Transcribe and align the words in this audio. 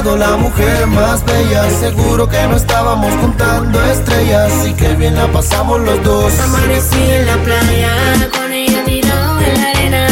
Lado 0.00 0.16
la 0.16 0.36
mujer 0.36 0.86
más 0.86 1.24
bella. 1.24 1.68
Seguro 1.78 2.28
que 2.28 2.42
no 2.46 2.56
estábamos 2.56 3.14
contando 3.16 3.82
estrellas 3.84 4.52
y 4.66 4.72
que 4.72 4.94
bien 4.94 5.14
la 5.14 5.26
pasamos 5.28 5.80
los 5.80 6.02
dos. 6.02 6.32
Amanecí 6.40 7.02
en 7.10 7.26
la 7.26 7.36
playa, 7.36 8.30
con 8.32 8.52
ella 8.52 8.84
tirado 8.84 9.40
en 9.40 9.60
la 9.60 9.70
arena. 9.70 10.06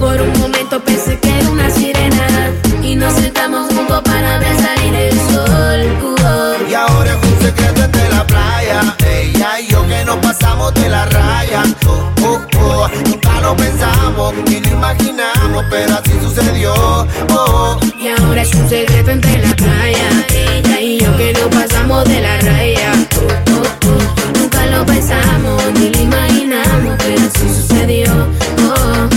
Por 0.00 0.20
un 0.20 0.32
momento 0.40 0.80
pensé 0.80 1.18
que 1.18 1.38
era 1.38 1.50
una 1.50 1.70
sirena. 1.70 2.26
Y 2.82 2.96
nos 2.96 3.14
sentamos 3.14 3.72
juntos 3.72 4.02
para 4.02 4.38
ver 4.38 4.56
salir 4.56 4.94
el 4.94 5.18
sol. 5.30 5.80
Uh-oh. 6.02 6.70
Y 6.70 6.74
ahora 6.74 7.10
es 7.10 7.30
un 7.30 7.40
secreto 7.40 7.84
entre 7.84 8.08
la 8.10 8.26
playa. 8.26 8.96
Ella 9.06 9.60
y 9.60 9.68
yo 9.68 9.86
que 9.86 10.04
nos 10.04 10.16
pasamos 10.16 10.74
de 10.74 10.88
la 10.88 11.04
raya. 11.06 11.62
Oh, 11.86 12.10
oh, 12.24 12.40
oh. 12.60 12.88
Nunca 13.06 13.40
lo 13.40 13.56
pensamos 13.56 14.34
imaginamos, 14.92 15.64
pero 15.70 15.94
así 15.94 16.12
sucedió. 16.20 16.72
Oh, 16.74 17.06
oh. 17.30 17.80
Y 17.98 18.08
ahora 18.08 18.42
es 18.42 18.54
un 18.54 18.68
secreto 18.68 19.10
entre 19.10 19.38
la 19.38 19.54
playa. 19.54 20.26
Ella 20.34 20.80
y 20.80 20.98
yo 20.98 21.16
que 21.16 21.32
nos 21.32 21.48
pasamos 21.48 22.04
de 22.04 22.20
la 22.20 22.40
raya. 22.40 22.92
Uh, 23.16 23.50
uh, 23.52 23.90
uh. 23.90 24.38
Nunca 24.38 24.66
lo 24.66 24.86
pensamos 24.86 25.62
ni 25.74 25.90
lo 25.90 26.00
imaginamos, 26.00 26.96
pero 26.98 27.20
así 27.20 27.48
sucedió. 27.48 28.10
Oh. 28.62 29.08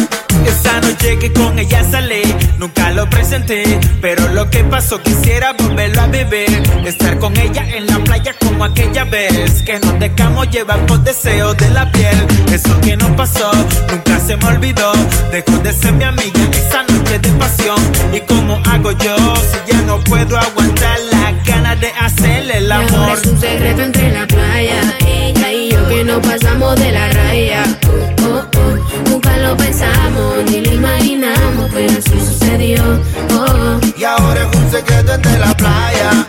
Esa 0.46 0.82
noche 0.82 1.18
que 1.20 1.32
con 1.32 1.58
ella 1.60 1.84
salí, 1.90 2.22
nunca 2.58 2.92
lo 2.92 3.10
presenté, 3.10 3.80
pero 4.02 4.28
lo 4.30 4.50
que 4.50 4.64
pasó 4.64 5.02
quisiera 5.02 5.54
volverlo 5.54 6.02
a 6.02 6.08
vivir. 6.08 6.64
Estar 6.86 7.18
con 7.20 7.38
ella 7.38 7.64
en 7.70 7.88
la 7.88 8.00
playa 8.00 8.36
como 8.62 8.74
aquella 8.74 9.06
vez, 9.06 9.64
que 9.64 9.80
nos 9.80 9.98
dejamos 9.98 10.48
llevar 10.52 10.86
por 10.86 11.00
deseos 11.00 11.58
de 11.58 11.68
la 11.72 11.92
piel. 11.92 12.28
Eso 12.54 12.80
que 12.82 12.96
nos 12.96 13.10
pasó, 13.12 13.52
nunca 13.90 14.20
se 14.20 14.38
me 14.38 14.46
olvidó. 14.46 14.92
Dejó 15.32 15.58
de 15.64 15.74
ser 15.74 15.94
mi 15.94 16.04
amiga 16.04 16.40
esa 16.52 16.84
noche 16.84 17.18
de 17.18 17.30
pasión. 17.40 17.80
¿Y 18.14 18.20
cómo 18.20 18.62
hago 18.72 18.92
yo 18.92 19.16
si 19.36 19.72
ya 19.72 19.82
no 19.82 20.00
puedo 20.02 20.38
aguantar 20.38 21.00
las 21.12 21.44
ganas 21.44 21.82
de 21.82 21.88
hacerle 21.88 22.58
el 22.58 22.68
Y 22.68 22.72
ahora 22.72 22.88
amor? 22.88 23.18
es 23.18 23.26
un 23.26 23.42
secreto 23.42 23.82
entre 23.82 24.12
la 24.12 24.28
playa. 24.28 24.96
Ella 25.08 25.52
y 25.52 25.72
yo 25.72 25.88
que 25.90 26.04
nos 26.04 26.20
pasamos 26.20 26.76
de 26.76 26.92
la 26.92 27.08
raya. 27.10 27.64
Oh, 27.88 28.26
oh, 28.28 28.46
oh. 28.60 29.10
Nunca 29.10 29.38
lo 29.38 29.58
pensamos 29.58 30.36
ni 30.52 30.62
lo 30.62 30.74
imaginamos, 30.74 31.68
pero 31.74 31.94
así 31.98 32.20
sucedió. 32.28 32.84
Oh. 33.32 33.80
Y 33.98 34.04
ahora 34.04 34.48
es 34.48 34.56
un 34.56 34.70
secreto 34.70 35.16
entre 35.16 35.40
la 35.40 35.52
playa. 35.58 36.28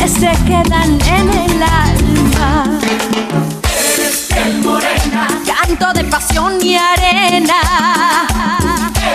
que 0.00 0.08
se 0.08 0.32
quedan 0.46 0.98
en 1.02 1.30
el 1.30 1.62
alma. 1.62 2.64
Eres 3.94 4.26
piel 4.28 4.62
morena, 4.62 5.28
canto 5.46 5.92
de 5.92 6.04
pasión 6.04 6.58
y 6.62 6.76
arena. 6.76 7.60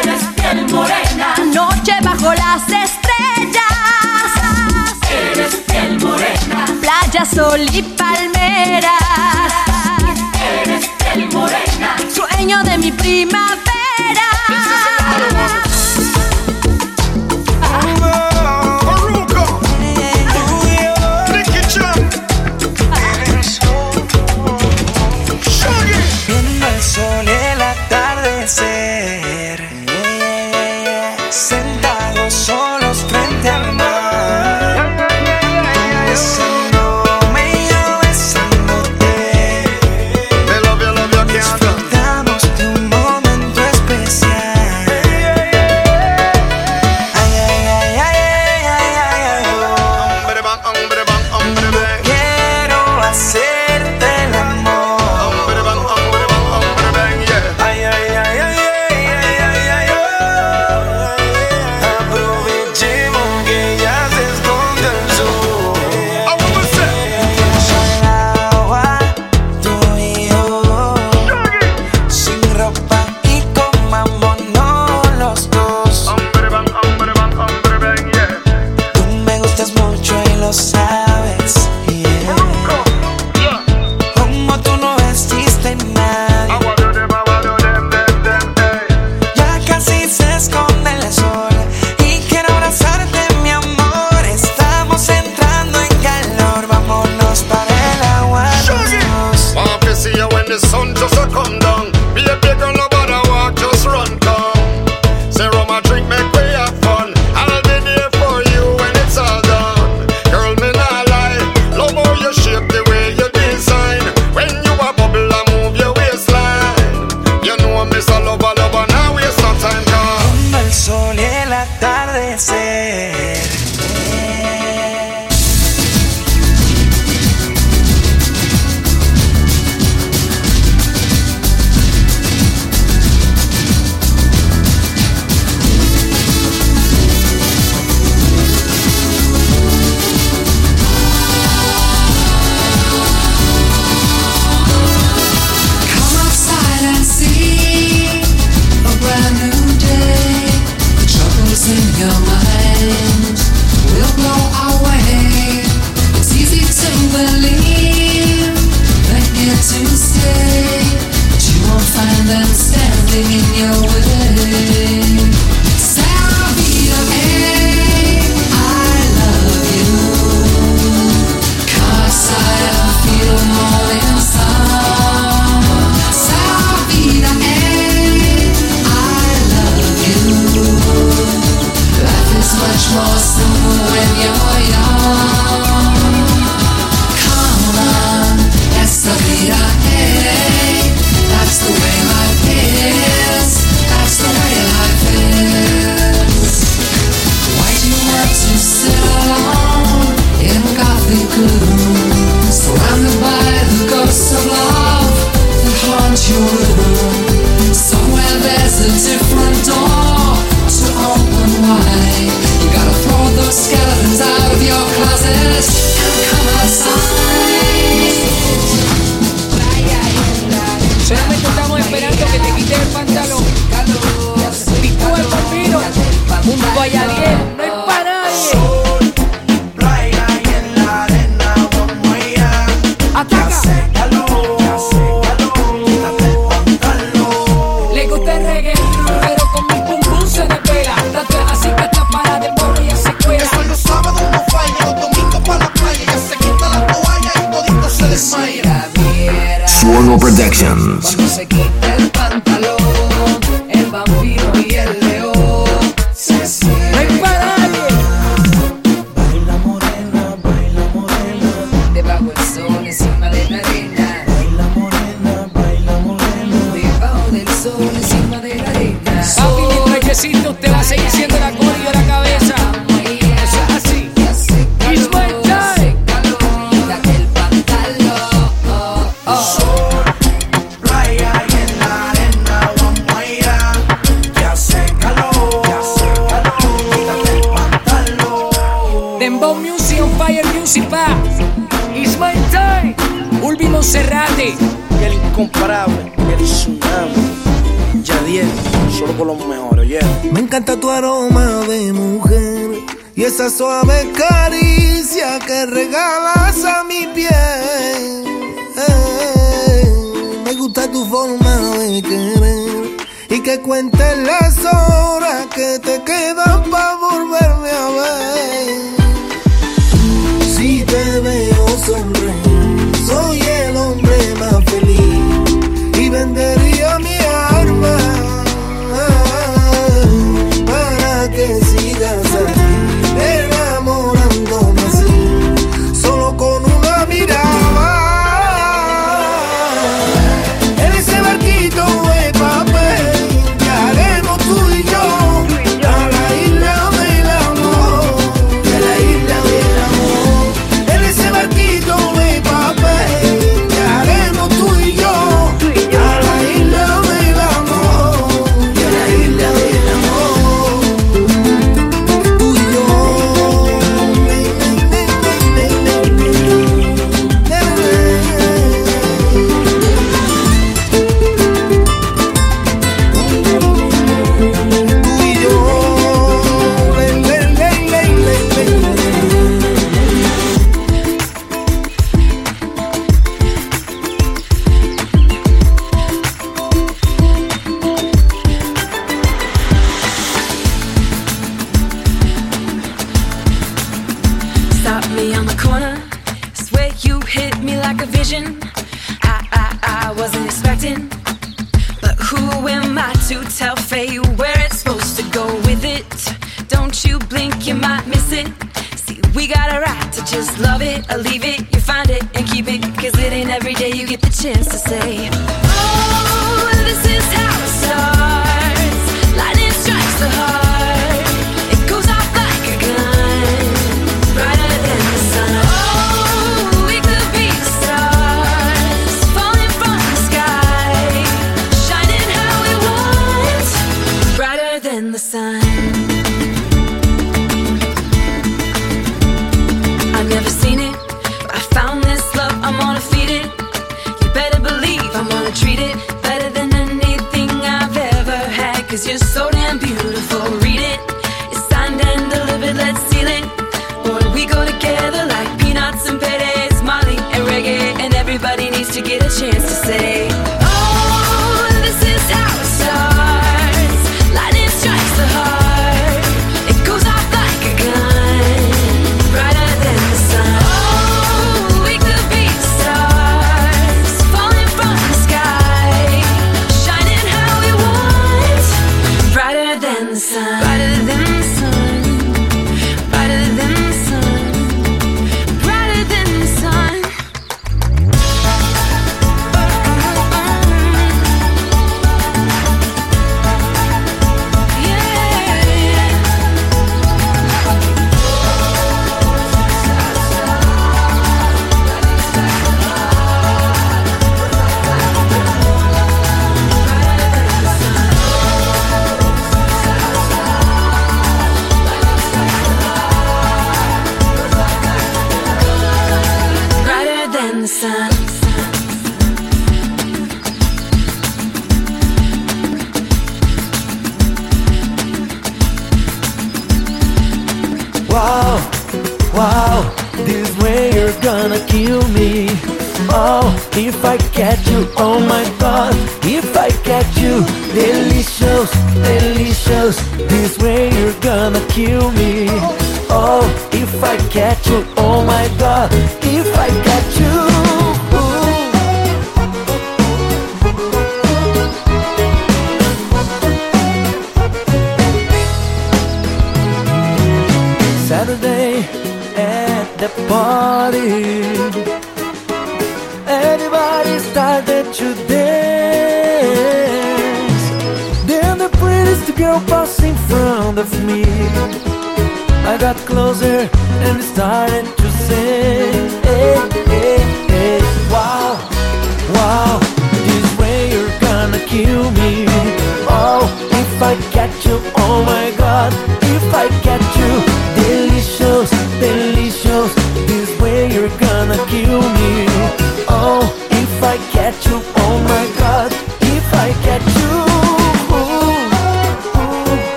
Eres 0.00 0.22
piel 0.34 0.68
morena, 0.70 1.34
noche 1.54 1.94
bajo 2.02 2.34
las 2.34 2.62
estrellas. 2.64 3.72
Eres 5.10 5.56
piel 5.66 5.98
morena, 6.00 6.66
playa, 6.80 7.24
sol 7.24 7.60
y 7.72 7.82
palmeras. 7.82 8.92
Eres 10.62 10.90
piel 10.98 11.28
morena, 11.32 11.96
sueño 12.14 12.62
de 12.64 12.78
mi 12.78 12.92
primavera. 12.92 13.56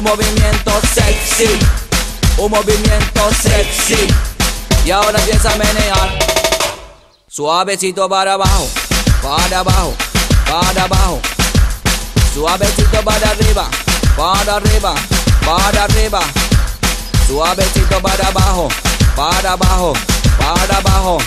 Un 0.00 0.06
movimiento 0.06 0.72
sexy, 0.94 1.58
un 2.38 2.50
movimiento 2.50 3.30
sexy. 3.38 4.08
Y 4.86 4.90
ahora 4.90 5.18
empieza 5.18 5.52
a 5.52 5.56
menear. 5.56 6.18
Suavecito 7.28 8.08
para 8.08 8.32
abajo, 8.32 8.66
para 9.22 9.58
abajo, 9.58 9.94
para 10.46 10.84
abajo. 10.84 11.20
Suavecito 12.32 13.02
para 13.04 13.28
arriba, 13.28 13.68
para 14.16 14.56
arriba, 14.56 14.94
para 15.44 15.84
arriba. 15.84 16.20
Suavecito 17.28 18.00
para 18.00 18.28
abajo, 18.28 18.68
para 19.14 19.52
abajo, 19.52 19.92
para 20.38 20.78
abajo. 20.78 21.18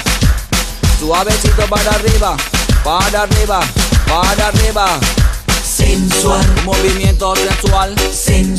Suavecito 1.00 1.68
para 1.70 1.92
arriba, 1.92 2.36
para 2.84 3.22
arriba, 3.22 3.60
para 4.08 4.48
arriba. 4.48 5.00
Sensual, 5.64 6.46
movimiento 6.66 7.36
sensual, 7.36 7.96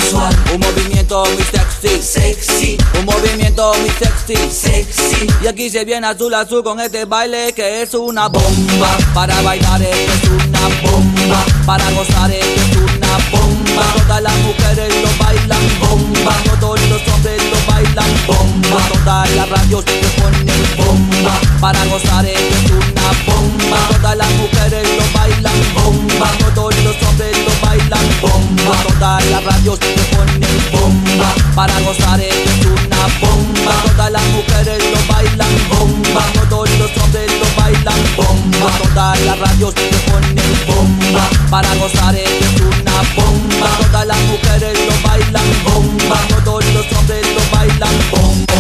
sensual, 0.05 0.35
un 0.53 0.61
movimiento 0.61 1.25
muy 1.25 1.45
sexy, 1.45 2.03
sexy, 2.03 2.79
un 2.99 3.05
movimiento 3.05 3.73
muy 3.81 3.91
sexy, 3.91 4.37
sexy. 4.51 5.27
Y 5.43 5.47
aquí 5.47 5.71
se 5.71 5.85
viene 5.85 6.07
azul 6.07 6.35
azul 6.35 6.63
con 6.63 6.81
este 6.81 7.05
baile 7.05 7.53
que 7.53 7.83
es 7.83 7.95
una 7.95 8.29
bomba. 8.29 8.97
Para 9.15 9.41
bailar 9.43 9.83
es 9.83 10.25
una 10.25 10.61
bomba, 10.83 11.45
para 11.67 11.91
gozar 11.91 12.31
es 12.31 12.77
una 12.77 13.19
bomba. 13.31 13.83
Todas 13.97 14.23
las 14.23 14.37
mujeres 14.39 14.95
lo 15.03 15.25
bailan 15.25 15.81
bomba, 15.81 16.37
todos 16.61 16.81
los 16.89 17.09
hombres 17.09 17.43
lo 17.51 17.73
bailan 17.73 18.27
bomba. 18.27 18.89
Todas 18.93 19.31
las 19.35 19.49
radios 19.49 19.85
se 19.85 20.21
ponen 20.21 20.77
bomba, 20.77 21.41
para 21.61 21.85
gozar 21.87 22.27
esto 22.27 22.55
es 22.57 22.71
una 22.71 23.33
bomba. 23.33 23.89
Todas 23.91 24.17
las 24.17 24.31
mujeres 24.33 24.89
lo 24.99 25.19
bailan 25.19 25.75
bomba, 25.75 26.31
todos 26.55 26.75
los 26.85 27.03
hombres 27.03 27.34
lo 27.45 27.67
bailan 27.67 28.07
bomba. 28.21 28.73
Todas 28.89 29.25
las 29.31 29.45
radios 29.45 29.79
se 29.79 30.17
ponen 30.17 30.57
bomba, 30.73 31.35
para 31.55 31.79
gozar 31.81 32.21
es 32.21 32.35
una 32.67 33.03
bomba. 33.21 33.73
Todas 33.87 34.11
las 34.13 34.25
mujeres 34.37 34.83
lo 34.93 35.15
bailan 35.15 35.55
bomba, 35.69 36.23
todos 36.49 36.71
los 36.79 36.91
hombres 36.99 37.31
lo 37.41 37.63
bailan 37.63 38.03
bomba. 38.17 38.67
Todas 38.83 39.21
las 39.27 39.39
radios 39.39 39.75
se 39.75 40.11
ponen 40.11 40.53
bomba, 40.67 41.29
para 41.51 41.75
gozar 41.77 42.15
es 42.15 42.61
una 42.61 42.97
bomba. 43.17 43.69
Todas 43.81 44.07
las 44.07 44.21
mujeres 44.31 44.79
lo 44.89 45.09
bailan 45.09 45.49
bomba, 45.65 46.17
todos 46.29 46.65
los 46.75 46.87
hombres 46.93 47.27
lo 47.35 47.57
bailan 47.57 47.97
bomba. 48.11 48.55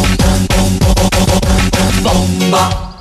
Bomba. 2.03 2.85
The 2.85 2.94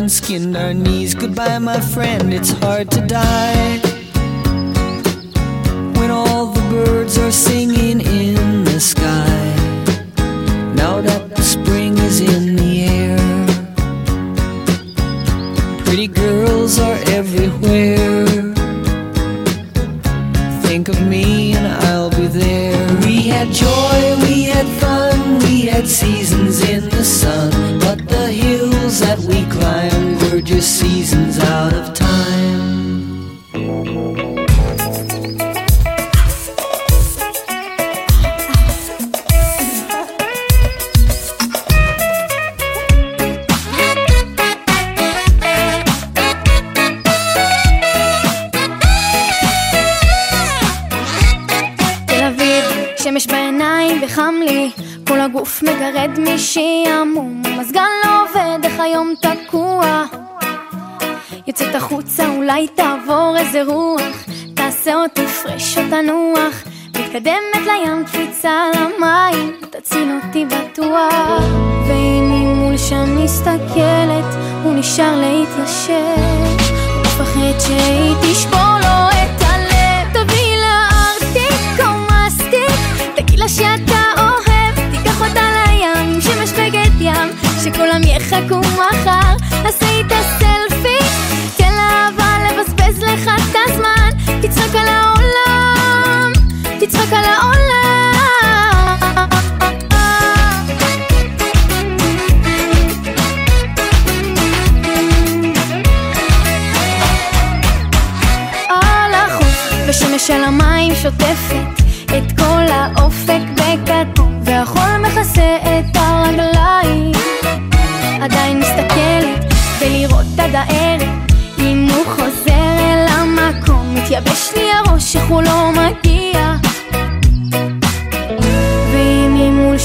and 0.00 0.10
skinned 0.10 0.56
our 0.56 0.72
knees. 0.72 1.14
Goodbye, 1.14 1.58
my 1.58 1.78
friend. 1.78 2.09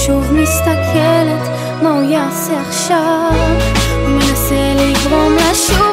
שוב 0.06 0.34
מסתכלת 0.34 1.50
מה 1.84 1.90
הוא 1.90 2.12
יעשה 2.12 2.62
עכשיו? 2.62 3.32
הוא 4.02 4.10
מנסה 4.10 4.74
לגרום 4.76 5.36
לה 5.36 5.56
שוב. 5.56 5.85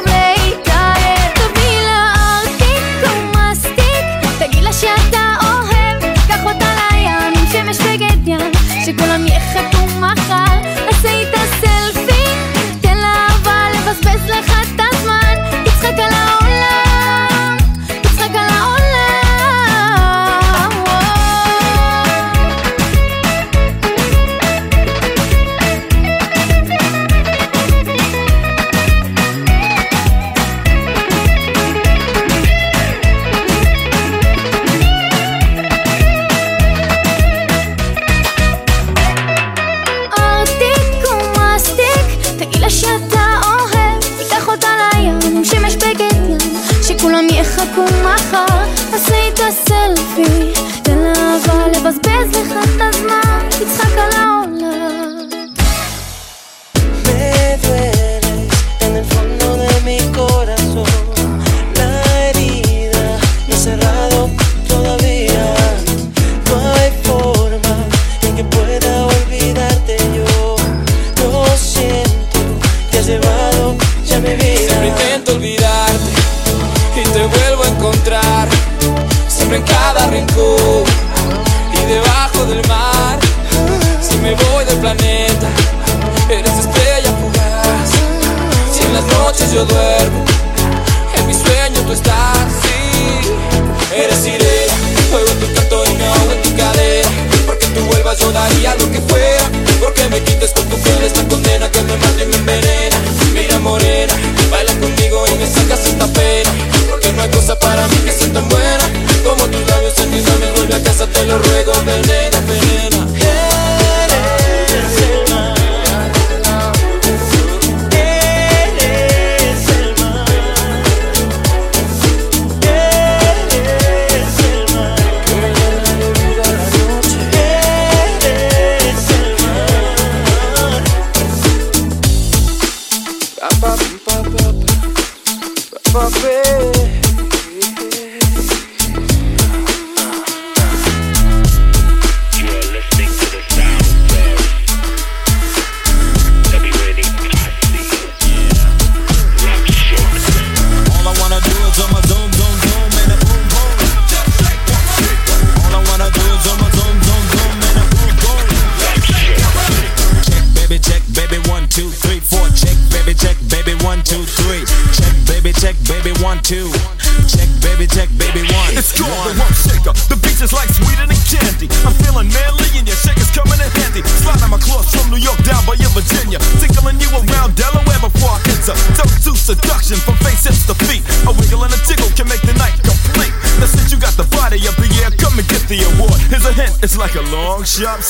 Shop 187.73 188.03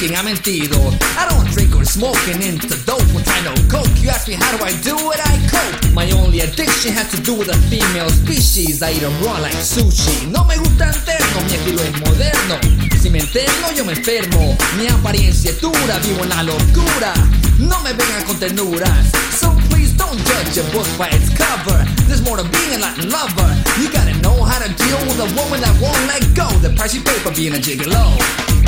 joking, 0.00 0.16
I 0.16 0.22
meant 0.22 0.38
Theodore. 0.40 0.92
I 1.16 1.28
don't 1.28 1.46
drink 1.52 1.76
or 1.76 1.84
smoke 1.84 2.16
and 2.28 2.42
into 2.42 2.68
dope 2.84 3.04
when 3.12 3.24
I 3.28 3.40
know 3.44 3.54
coke. 3.68 3.90
You 4.00 4.10
ask 4.10 4.28
me 4.28 4.34
how 4.34 4.56
do 4.56 4.64
I 4.64 4.72
do 4.80 4.96
it, 5.12 5.20
I 5.20 5.36
cope. 5.48 5.92
My 5.92 6.10
only 6.12 6.40
addiction 6.40 6.92
has 6.92 7.10
to 7.10 7.20
do 7.20 7.34
with 7.34 7.48
a 7.48 7.58
female 7.68 8.08
species. 8.08 8.82
I 8.82 8.92
eat 8.92 9.00
them 9.00 9.12
raw 9.22 9.38
like 9.38 9.56
sushi. 9.56 10.30
No 10.30 10.44
me 10.44 10.56
gusta 10.56 10.88
interno, 10.88 11.40
mi 11.44 11.54
estilo 11.54 11.82
es 11.82 11.92
moderno. 12.00 12.56
Si 13.00 13.10
me 13.10 13.18
enterno, 13.18 13.72
yo 13.76 13.84
me 13.84 13.92
enfermo. 13.92 14.56
Mi 14.78 14.86
apariencia 14.88 15.50
es 15.50 15.60
dura, 15.60 15.98
vivo 16.04 16.22
en 16.24 16.28
la 16.30 16.42
locura. 16.42 17.12
No 17.58 17.80
me 17.80 17.92
vengan 17.92 18.24
con 18.24 18.38
ternuras. 18.38 19.12
So 19.38 19.52
please 19.68 19.92
don't 19.96 20.18
judge 20.24 20.58
a 20.58 20.64
book 20.72 20.88
by 20.98 21.08
its 21.08 21.28
cover. 21.30 21.84
There's 22.06 22.22
more 22.22 22.36
to 22.36 22.44
being 22.44 22.74
a 22.74 22.78
Latin 22.78 23.10
lover. 23.10 23.50
You 23.80 23.90
gotta 23.90 24.14
know 24.22 24.44
how 24.44 24.60
to 24.60 24.68
deal 24.68 25.00
with 25.04 25.20
a 25.20 25.28
woman 25.36 25.60
that 25.60 25.76
won't 25.80 26.00
let 26.06 26.24
go. 26.34 26.48
The 26.60 26.70
price 26.76 26.94
you 26.94 27.02
pay 27.02 27.18
for 27.20 27.32
being 27.32 27.54
a 27.54 27.58
gigolo. 27.60 28.59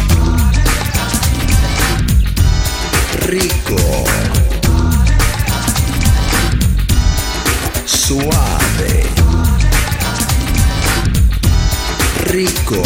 Rico. 3.24 3.76
Suave. 7.84 9.08
Rico. 12.24 12.82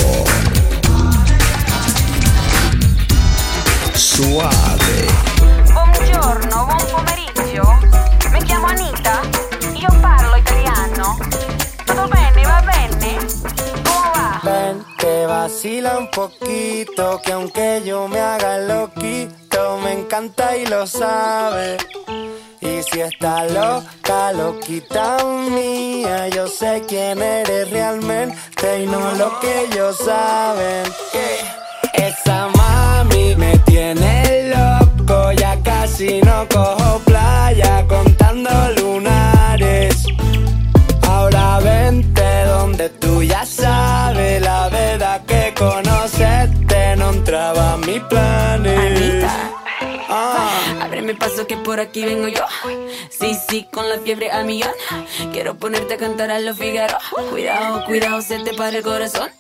Suave. 3.93 5.07
Buongiorno, 5.73 6.67
buon 6.67 6.87
pomeriggio. 6.91 7.79
Mi 8.31 8.43
chiamo 8.45 8.67
Anita. 8.67 9.21
Io 9.75 9.99
parlo 10.01 10.37
italiano. 10.37 11.19
Tutto 11.85 12.09
bene, 12.09 12.43
va 12.43 12.63
bene? 12.63 13.17
Come 13.83 14.11
va? 14.15 14.41
Ven, 14.43 14.85
te 14.97 15.25
vacila 15.27 15.97
un 15.97 16.09
pochito 16.11 17.21
che 17.23 17.33
aunque 17.33 17.79
io 17.79 18.07
me 18.07 18.21
haga 18.21 18.46
Y 22.61 22.83
si 22.83 23.01
está 23.01 23.45
loca, 23.45 24.33
lo 24.33 24.55
loquita 24.55 25.16
a. 54.15 54.73
Quiero 55.33 55.57
ponerte 55.57 55.95
a 55.95 55.97
cantar 55.97 56.31
a 56.31 56.39
los 56.39 56.57
Figaro. 56.57 56.97
Cuidado, 57.31 57.85
cuidado, 57.85 58.23
se 58.23 58.39
te 58.41 58.55
para 58.55 58.77
el 58.77 58.83
corazón. 58.83 59.31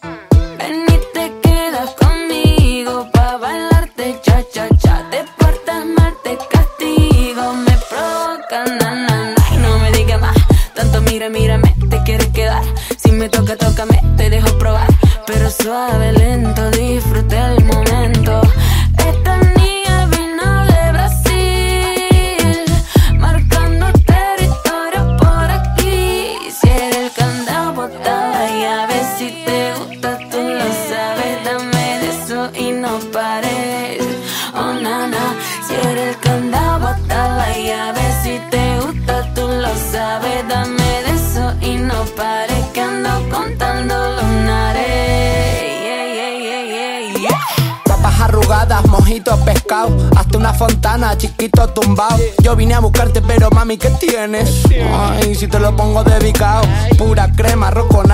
tienes. 54.06 54.62
Ay, 54.92 55.34
si 55.34 55.48
te 55.48 55.58
lo 55.58 55.74
pongo 55.76 56.04
dedicado. 56.04 56.62
Pura 56.96 57.30
crema, 57.32 57.68
arroz 57.68 57.86
con. 57.88 58.06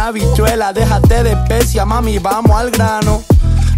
Déjate 0.73 1.23
de 1.23 1.33
especia, 1.33 1.85
mami, 1.85 2.19
vamos 2.19 2.59
al 2.59 2.71
grano. 2.71 3.23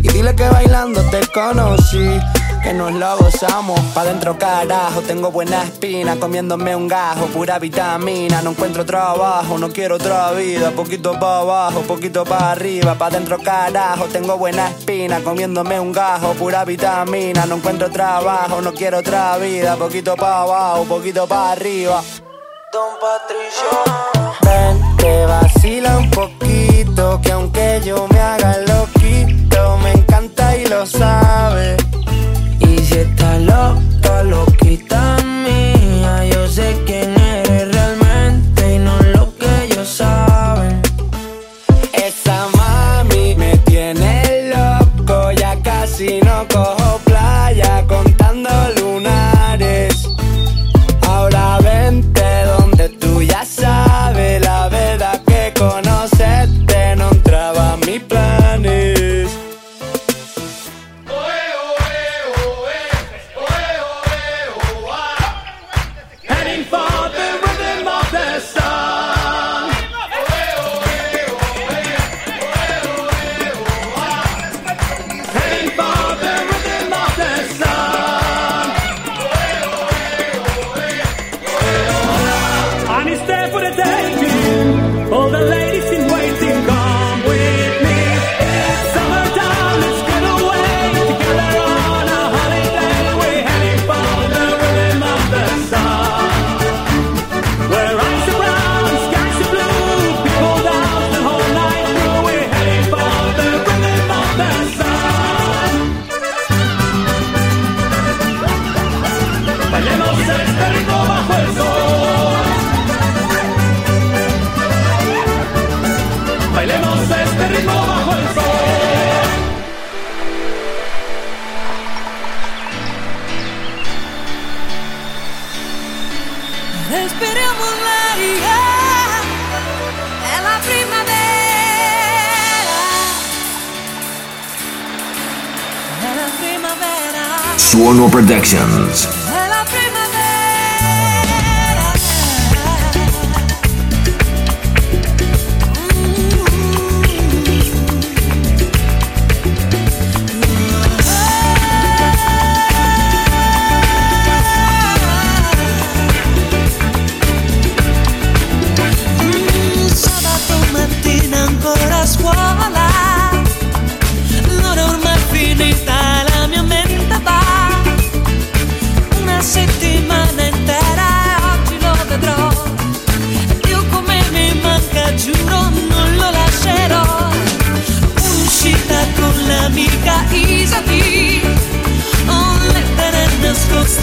Y 0.01 0.09
dile 0.09 0.35
que 0.35 0.49
bailando 0.49 1.01
te 1.11 1.21
conocí 1.29 2.21
que 2.65 2.73
nos 2.73 2.93
lo 2.93 3.17
gozamos. 3.19 3.79
Pa' 3.95 4.05
dentro 4.05 4.37
carajo, 4.39 5.03
tengo 5.03 5.31
buena 5.31 5.63
espina, 5.63 6.17
comiéndome 6.17 6.75
un 6.75 6.89
gajo, 6.89 7.27
pura 7.27 7.59
vitamina. 7.59 8.41
No 8.43 8.51
encuentro 8.51 8.85
trabajo, 8.85 9.59
no 9.59 9.69
quiero 9.69 9.97
otra 9.97 10.33
vida. 10.33 10.71
Poquito 10.71 11.19
pa' 11.21 11.41
abajo, 11.41 11.83
poquito 11.83 12.25
pa' 12.25 12.53
arriba. 12.53 12.95
Pa' 12.95 13.11
dentro 13.11 13.39
carajo, 13.39 14.07
tengo 14.07 14.39
buena 14.39 14.71
espina, 14.71 15.21
comiéndome 15.21 15.79
un 15.79 15.93
gajo, 15.93 16.33
pura 16.33 16.65
vitamina. 16.65 17.45
No 17.47 17.57
encuentro 17.57 17.91
trabajo, 17.91 18.61
no 18.63 18.73
quiero 18.73 18.99
otra 18.99 19.37
vida. 19.37 19.77
Poquito 19.77 20.17
pa' 20.17 20.43
abajo, 20.43 20.85
poquito 20.85 21.27
pa' 21.27 21.53
arriba. 21.53 22.03
Don 22.73 22.95
Patricio, 22.99 23.69
ven, 24.43 24.97
te 24.97 25.27
vacila 25.27 25.99
un 25.99 26.11
poco 26.11 26.34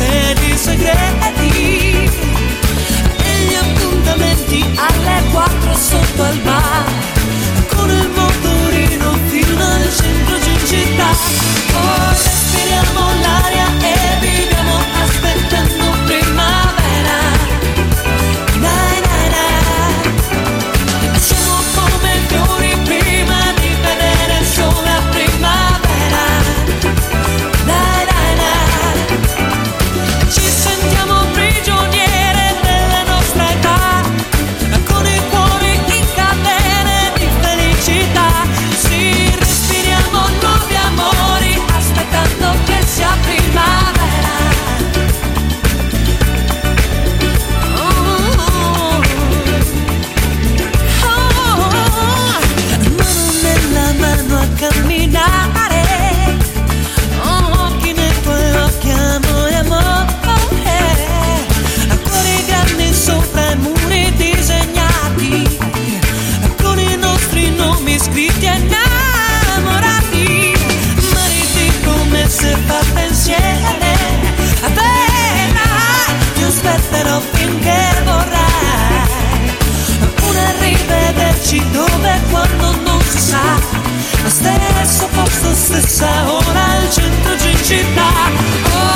per 0.02 0.58
segreti. 0.58 2.10
E 3.24 3.32
gli 3.46 3.54
appuntamenti 3.54 4.66
alle 4.76 5.30
quattro 5.32 5.76
sotto 5.76 6.24
al 6.24 6.38
bar. 6.38 6.86
Con 7.76 7.90
il 7.90 8.10
motorino 8.16 9.18
fino 9.28 9.64
al 9.64 9.90
centro 9.96 10.38
di 10.38 10.66
città. 10.66 11.10
Oh, 11.74 12.10
respiriamo 12.10 13.02
la 13.22 13.41
dici 81.52 81.70
dove 81.72 82.22
quando 82.30 82.72
non 82.86 83.02
si 83.02 83.20
sa, 83.20 83.42
ma 84.22 84.30
stesso 84.30 85.08
posto, 85.14 85.54
stessa 85.54 86.32
ora 86.32 86.64
al 86.78 86.90
centro 86.90 87.36
di 87.36 87.56
città. 87.62 88.10
Oh. 88.74 88.91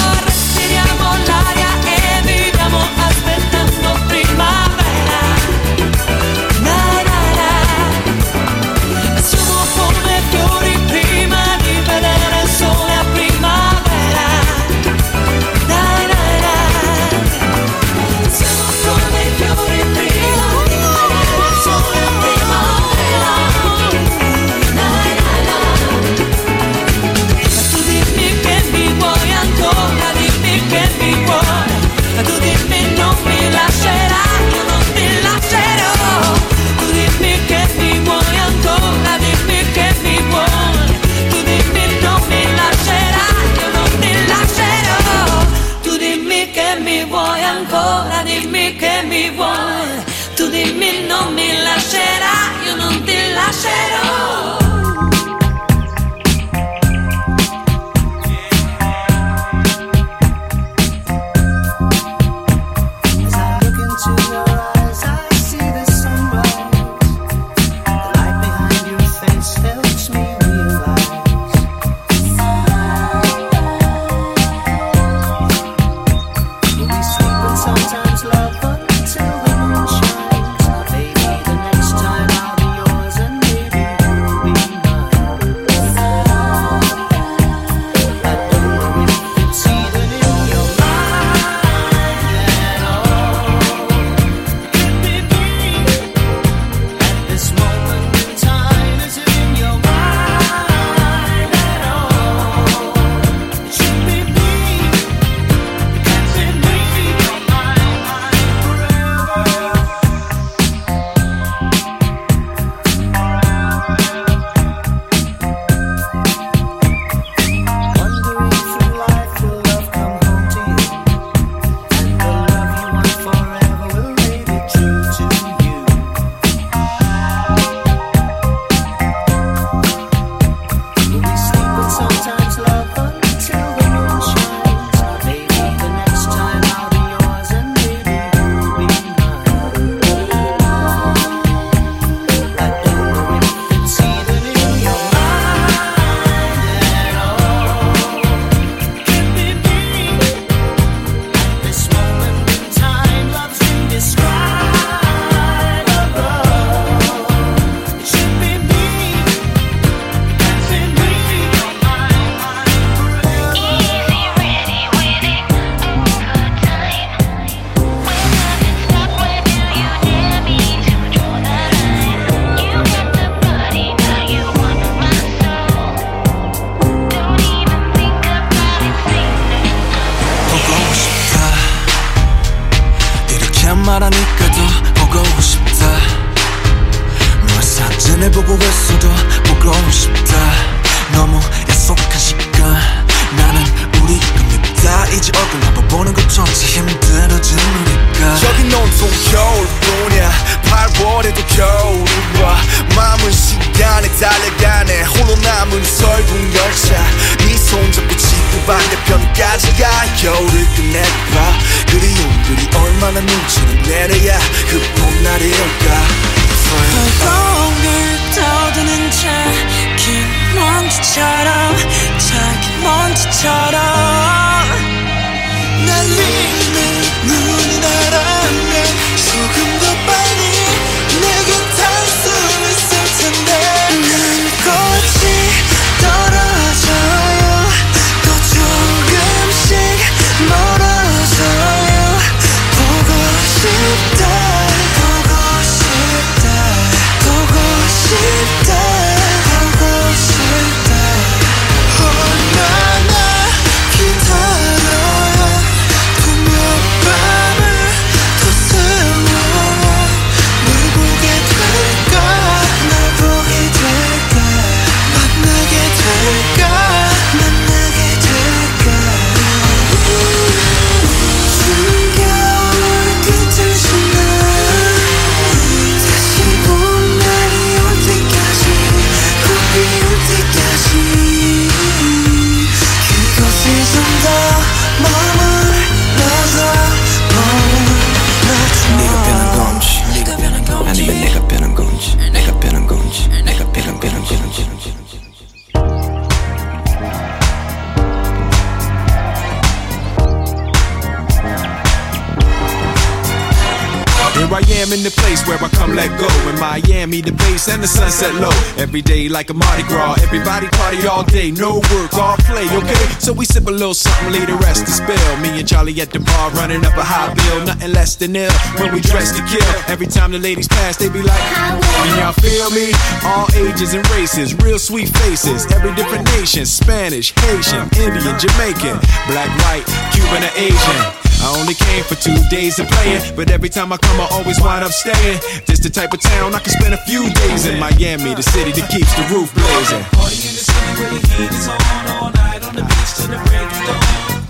The 308.15 308.25
sunset 308.25 308.41
low. 308.41 308.81
Every 308.81 309.01
day 309.01 309.29
like 309.29 309.49
a 309.49 309.53
Mardi 309.53 309.83
Gras. 309.83 310.15
Everybody 310.21 310.67
party 310.67 311.07
all 311.07 311.23
day, 311.23 311.51
no 311.51 311.79
work, 311.91 312.13
all 312.13 312.37
play, 312.37 312.65
okay? 312.65 313.05
So 313.19 313.33
we 313.33 313.45
sip 313.45 313.67
a 313.67 313.71
little 313.71 313.93
something, 313.93 314.31
leave 314.31 314.47
the 314.47 314.55
rest 314.55 314.85
to 314.85 314.91
spill. 314.91 315.37
Me 315.37 315.59
and 315.59 315.67
Charlie 315.67 315.99
at 316.01 316.11
the 316.11 316.19
bar 316.19 316.51
running 316.51 316.85
up 316.85 316.95
a 316.97 317.03
high 317.03 317.33
bill. 317.33 317.65
Nothing 317.65 317.93
less 317.93 318.15
than 318.15 318.35
ill 318.35 318.51
when 318.79 318.93
we 318.93 319.01
dress 319.01 319.35
to 319.35 319.43
kill. 319.47 319.75
Every 319.87 320.07
time 320.07 320.31
the 320.31 320.39
ladies 320.39 320.67
pass, 320.67 320.97
they 320.97 321.09
be 321.09 321.21
like, 321.21 321.41
Can 321.41 322.19
y'all 322.19 322.33
feel 322.33 322.69
me? 322.71 322.93
All 323.23 323.47
ages 323.55 323.93
and 323.93 324.07
races, 324.11 324.55
real 324.63 324.79
sweet 324.79 325.09
faces. 325.17 325.65
Every 325.71 325.93
different 325.95 326.25
nation 326.37 326.65
Spanish, 326.65 327.33
Haitian, 327.35 327.89
Indian, 327.99 328.35
Jamaican, 328.39 328.97
black, 329.27 329.49
white, 329.65 329.85
Cuban, 330.13 330.43
or 330.43 330.53
Asian. 330.55 331.25
I 331.45 331.53
only 331.59 331.75
came 331.75 332.03
for 332.03 332.15
two 332.15 332.35
days 332.49 332.79
of 332.79 332.87
playing, 332.87 333.35
but 333.35 333.51
every 333.51 333.69
time 333.69 333.93
I 333.93 333.97
come, 333.97 334.19
I 334.19 334.27
always 334.31 334.59
wind 334.61 334.83
up 334.83 334.91
staying. 334.91 335.39
This 335.85 335.93
the 335.93 336.01
type 336.01 336.13
of 336.13 336.19
town 336.19 336.55
I 336.55 336.59
can 336.65 336.73
spend 336.73 336.95
a 336.95 337.01
few 337.05 337.29
days 337.29 337.67
in. 337.67 337.77
Miami, 337.77 338.33
the 338.33 338.41
city 338.41 338.73
that 338.73 338.89
keeps 338.89 339.13
the 339.13 339.21
roof 339.29 339.53
blazing. 339.53 340.01
Party 340.17 340.41
in 340.41 340.57
the 340.57 340.65
city 340.65 340.91
where 340.97 341.13
the 341.13 341.21
heat 341.29 341.51
is 341.53 341.67
on 341.69 341.77
all 342.09 342.29
night 342.33 342.65
on 342.65 342.73
the 342.73 342.81
beach 342.81 343.11
till 343.13 343.29
the 343.29 343.37
break 343.45 343.69
of 343.69 343.85
dawn. 343.85 344.01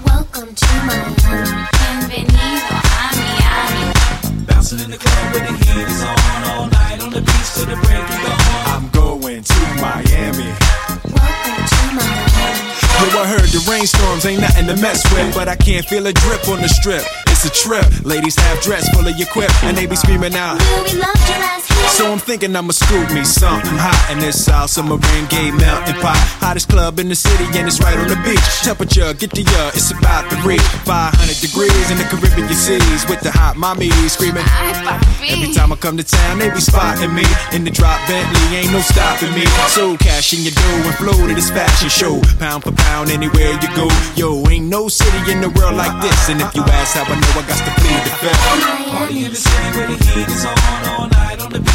Welcome 0.08 0.56
to 0.56 0.72
Miami. 0.88 1.60
Bienvenido 1.76 2.72
a 2.72 3.12
Miami. 3.20 3.84
Bouncing 4.48 4.80
in 4.80 4.88
the 4.88 4.96
club 4.96 5.24
where 5.36 5.44
the 5.44 5.56
heat 5.60 5.84
is 5.84 6.00
on 6.08 6.40
all 6.56 6.72
night 6.72 7.04
on 7.04 7.12
the 7.12 7.20
beach 7.20 7.50
till 7.52 7.68
the 7.68 7.76
break 7.84 8.00
of 8.00 8.20
dawn. 8.24 8.40
I'm 8.72 8.88
going 8.96 9.44
to 9.44 9.60
Miami. 9.84 10.56
Welcome 11.12 11.64
to 11.68 11.82
Miami. 12.00 13.12
Yo, 13.12 13.20
I 13.20 13.28
heard 13.28 13.52
the 13.52 13.60
rainstorms 13.68 14.24
ain't 14.24 14.40
nothing 14.40 14.72
to 14.72 14.80
mess 14.80 15.04
with, 15.12 15.36
but 15.36 15.52
I 15.52 15.60
can't 15.60 15.84
feel 15.84 16.08
a 16.08 16.16
drip 16.16 16.48
on 16.48 16.64
the 16.64 16.72
strip. 16.72 17.04
A 17.46 17.50
trip. 17.50 17.86
Ladies 18.04 18.36
have 18.40 18.60
dress 18.62 18.90
full 18.90 19.08
of 19.08 19.16
and 19.62 19.78
they 19.78 19.86
be 19.86 19.96
screaming 19.96 20.34
out. 20.34 20.58
We 20.60 20.98
loved 20.98 21.30
your 21.30 21.38
last. 21.38 21.75
So 21.88 22.12
I'm 22.12 22.20
thinking 22.20 22.56
I'ma 22.56 22.74
scoop 22.74 23.08
me 23.14 23.24
something 23.24 23.78
hot 23.78 24.12
in 24.12 24.20
this 24.20 24.44
South 24.44 24.70
Submarine 24.70 25.28
Gay 25.30 25.52
melting 25.52 25.96
pot. 26.02 26.18
Hottest 26.44 26.68
club 26.68 27.00
in 27.00 27.08
the 27.08 27.16
city, 27.16 27.46
and 27.56 27.68
it's 27.70 27.80
right 27.80 27.96
on 27.96 28.10
the 28.10 28.20
beach. 28.26 28.44
Temperature, 28.66 29.14
get 29.14 29.32
the 29.32 29.46
uh, 29.48 29.72
it's 29.72 29.92
about 29.96 30.28
to 30.28 30.36
reach 30.44 30.66
500 30.84 31.16
degrees 31.40 31.88
in 31.94 31.98
the 32.02 32.04
Caribbean 32.10 32.50
seas 32.52 33.08
with 33.08 33.22
the 33.22 33.32
hot 33.32 33.56
mommy 33.56 33.88
screaming. 34.12 34.44
Every 35.24 35.54
time 35.54 35.72
I 35.72 35.78
come 35.78 35.96
to 35.96 36.04
town, 36.04 36.40
they 36.40 36.50
be 36.50 36.60
spotting 36.60 37.14
me 37.16 37.24
in 37.54 37.64
the 37.64 37.72
drop 37.72 38.02
Bentley, 38.10 38.44
ain't 38.58 38.74
no 38.74 38.82
stopping 38.82 39.32
me. 39.32 39.46
So 39.72 39.96
cash 39.96 40.34
in 40.34 40.44
your 40.44 40.58
dough 40.58 40.90
and 40.90 40.96
flow 41.00 41.16
to 41.16 41.34
this 41.34 41.48
fashion 41.48 41.88
show, 41.88 42.20
pound 42.42 42.68
for 42.68 42.74
pound 42.74 43.08
anywhere 43.08 43.56
you 43.62 43.70
go. 43.72 43.88
Yo, 44.20 44.44
ain't 44.52 44.68
no 44.68 44.90
city 44.90 45.32
in 45.32 45.40
the 45.40 45.52
world 45.56 45.80
like 45.80 45.96
this, 46.02 46.28
and 46.28 46.42
if 46.42 46.52
you 46.56 46.66
ask 46.76 46.98
how 46.98 47.08
I 47.08 47.16
know, 47.16 47.34
I 47.40 47.44
got 47.48 47.62
to 47.62 47.72
plead 47.80 48.02
the 48.04 48.14
fifth. 48.20 48.44
Party 48.92 49.26
in 49.26 49.32
the 49.32 49.40
city 49.40 49.70
where 49.78 49.88
the 49.88 49.98
heat 50.12 50.28
is 50.28 50.44
on 50.44 50.58
all 50.92 51.08
night 51.08 51.40
on 51.40 51.52
the 51.52 51.60
beach 51.60 51.75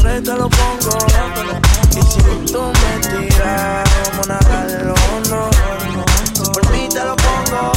siempre 0.00 0.20
te 0.22 0.38
lo 0.38 0.48
pongo 0.48 0.98
y 1.90 2.02
si 2.02 2.52
tú 2.52 2.62
me 2.62 3.26
tiras 3.26 3.84
vamos 4.10 4.30
a 4.30 4.32
nadarlo 4.32 4.94
no 5.28 5.50
si 6.34 6.50
por 6.50 6.70
mí 6.70 6.88
te 6.88 7.04
lo 7.04 7.16
pongo. 7.16 7.72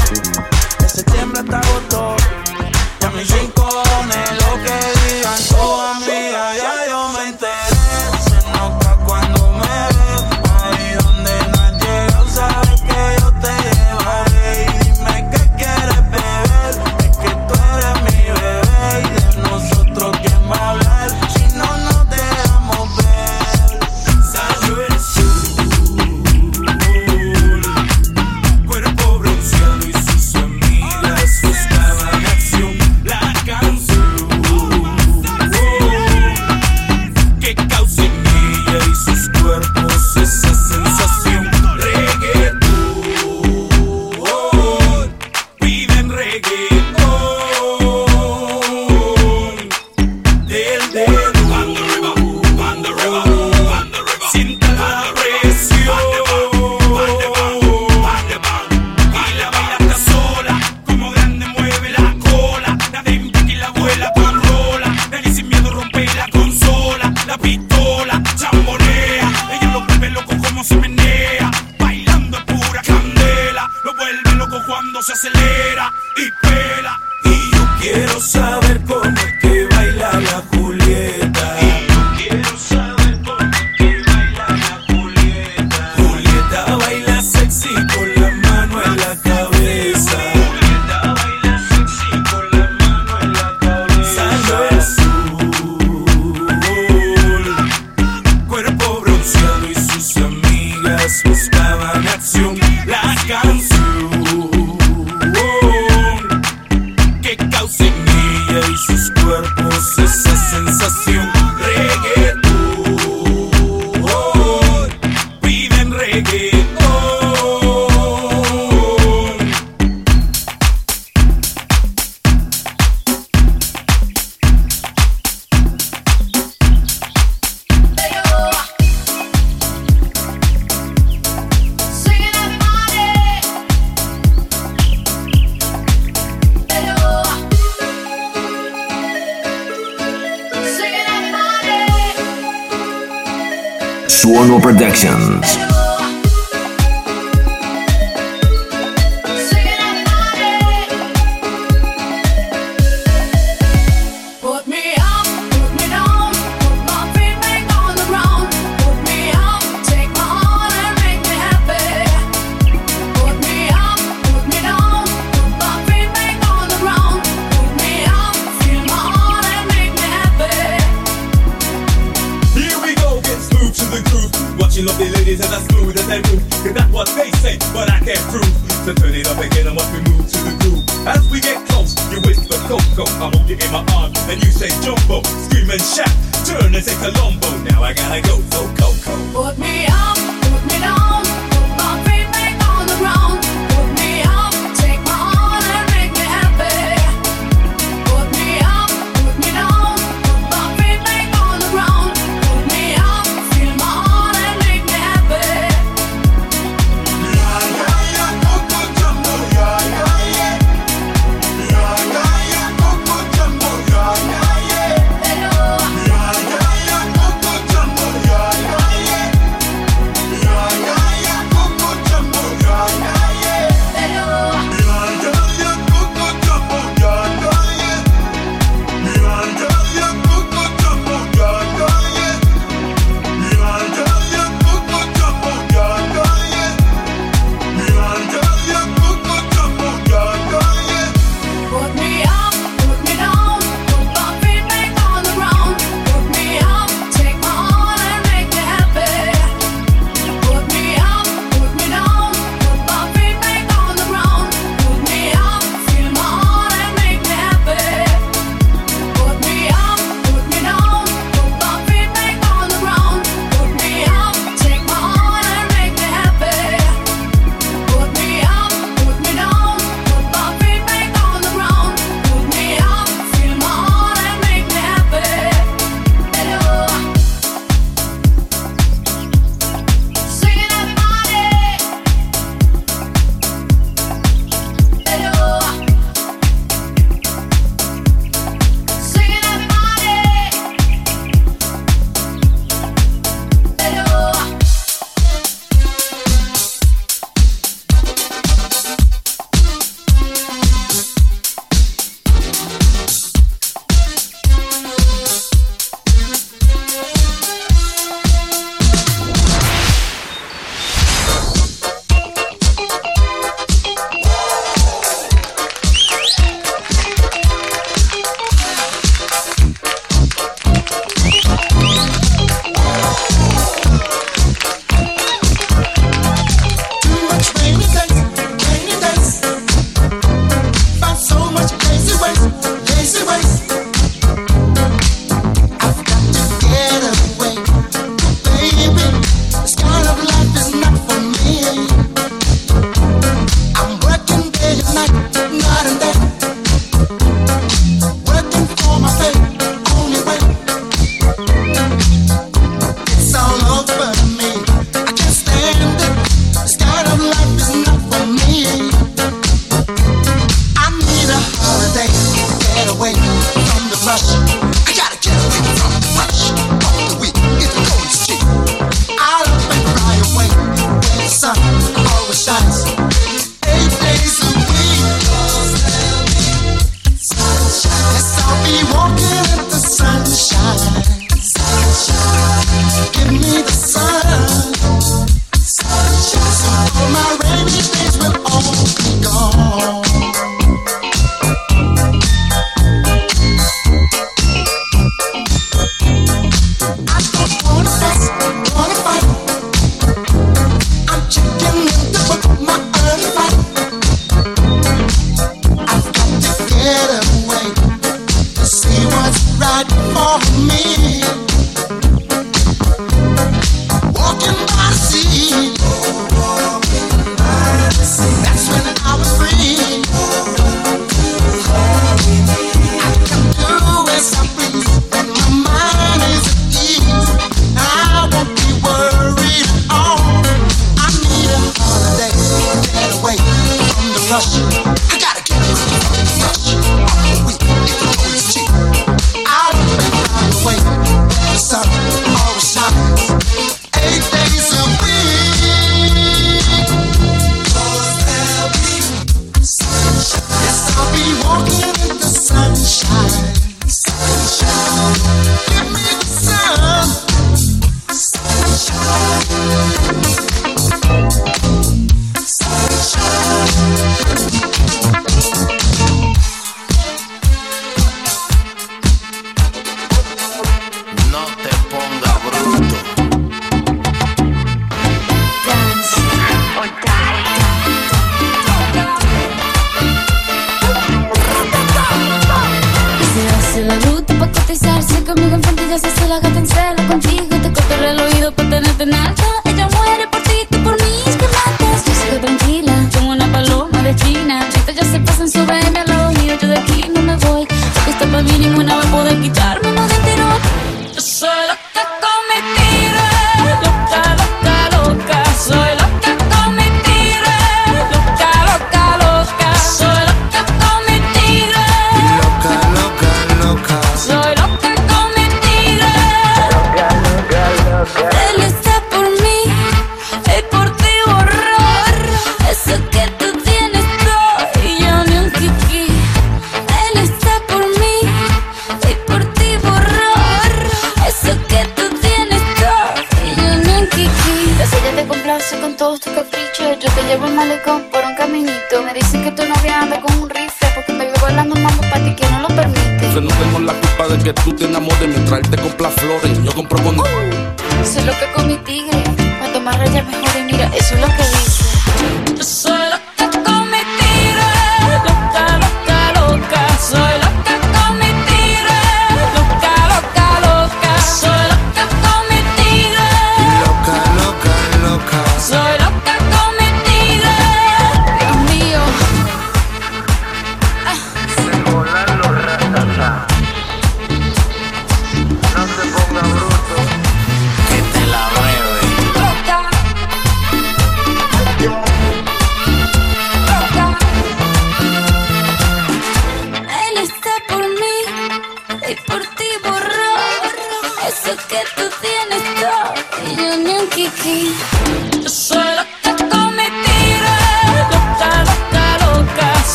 De 0.80 0.90
septiembre 0.90 1.42
hasta 1.42 1.60
agosto. 1.60 2.16
Ya 3.02 3.10
mis 3.12 3.28
cinco 3.28 3.66
cojones 3.66 4.32
lo 4.32 4.52
que 4.64 4.76
digan. 5.16 5.40
Toda 5.50 6.00
mía 6.00 6.13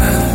time. 0.00 0.29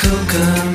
cocoa. 0.00 0.67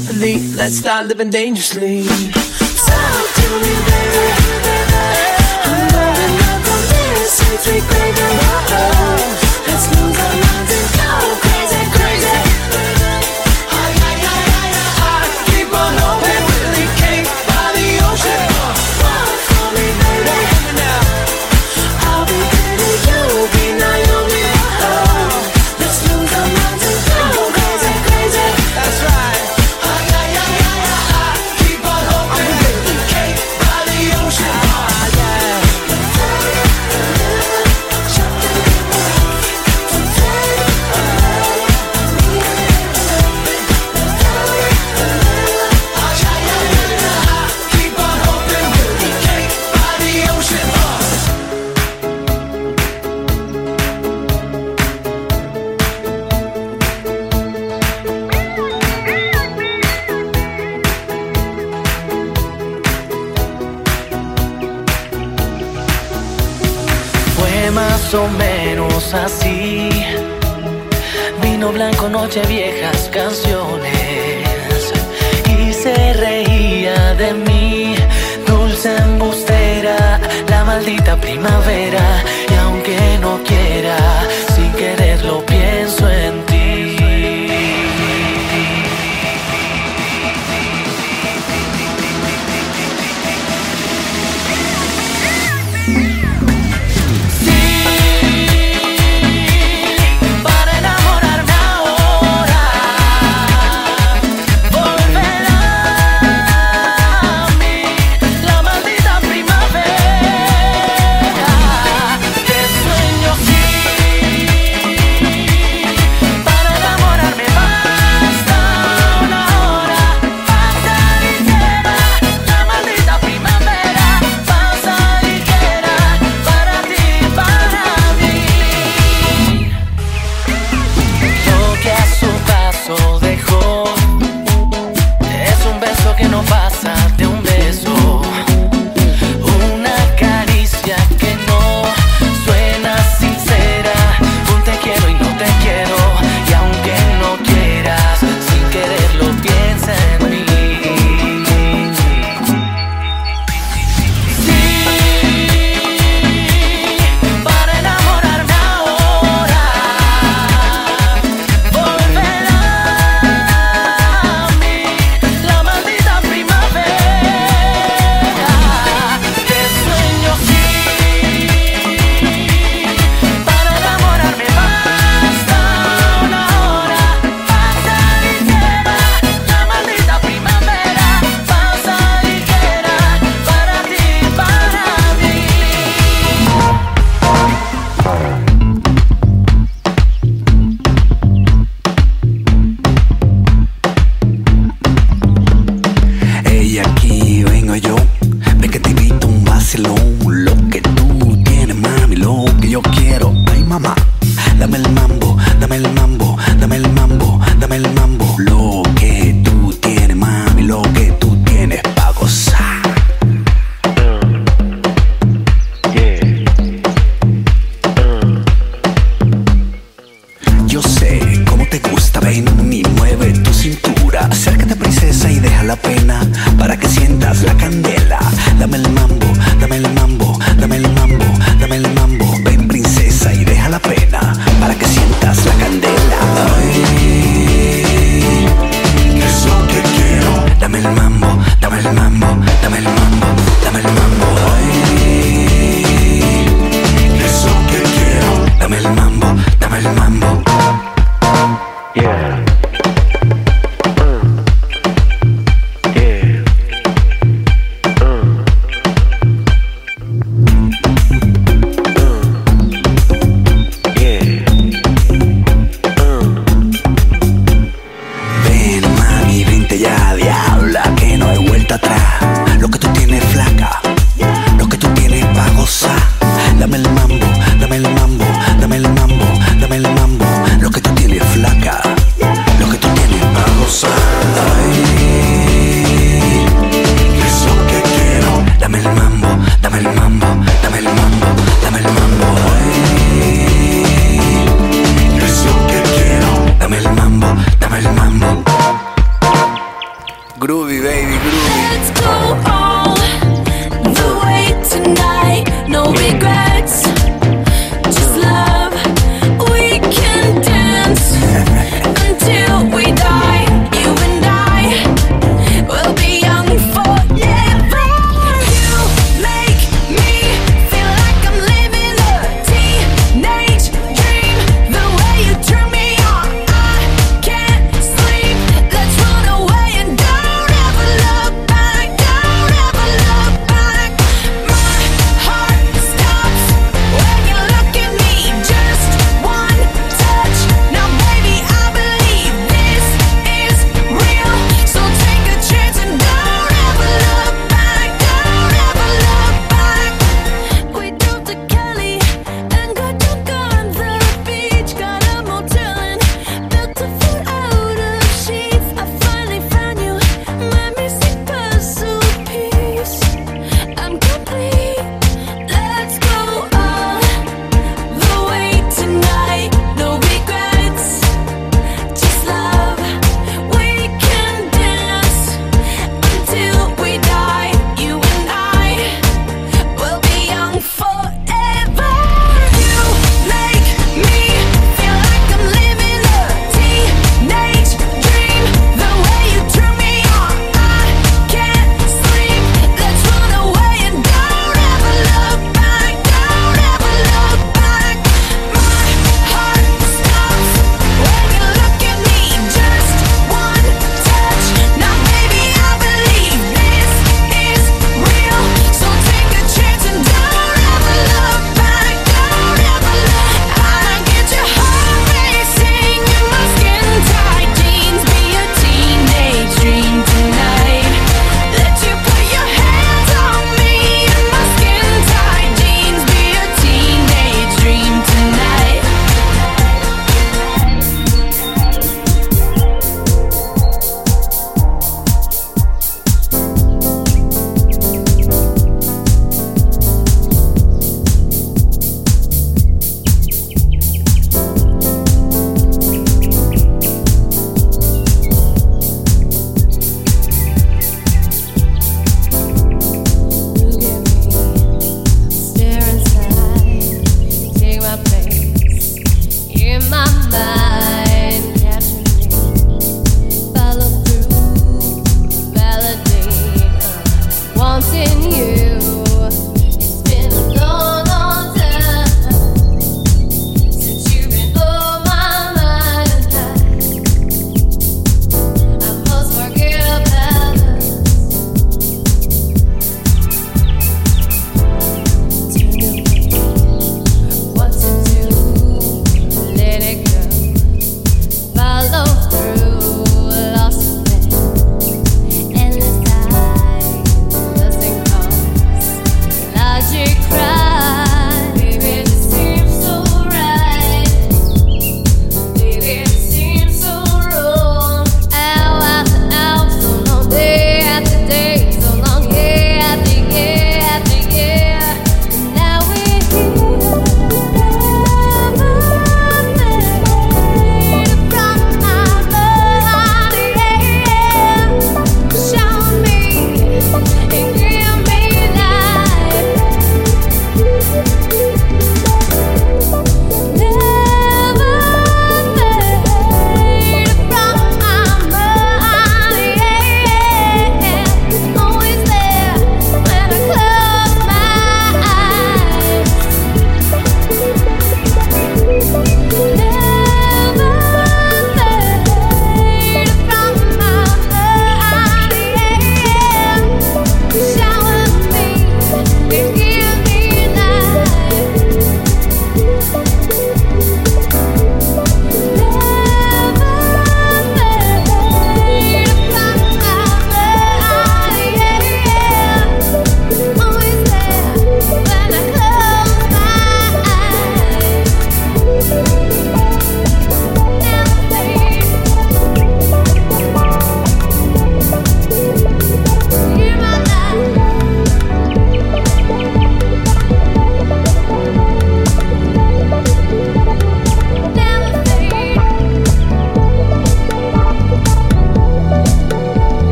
happily. 0.00 0.38
Let's 0.54 0.76
start 0.76 1.06
living 1.06 1.30
dangerously. 1.30 2.29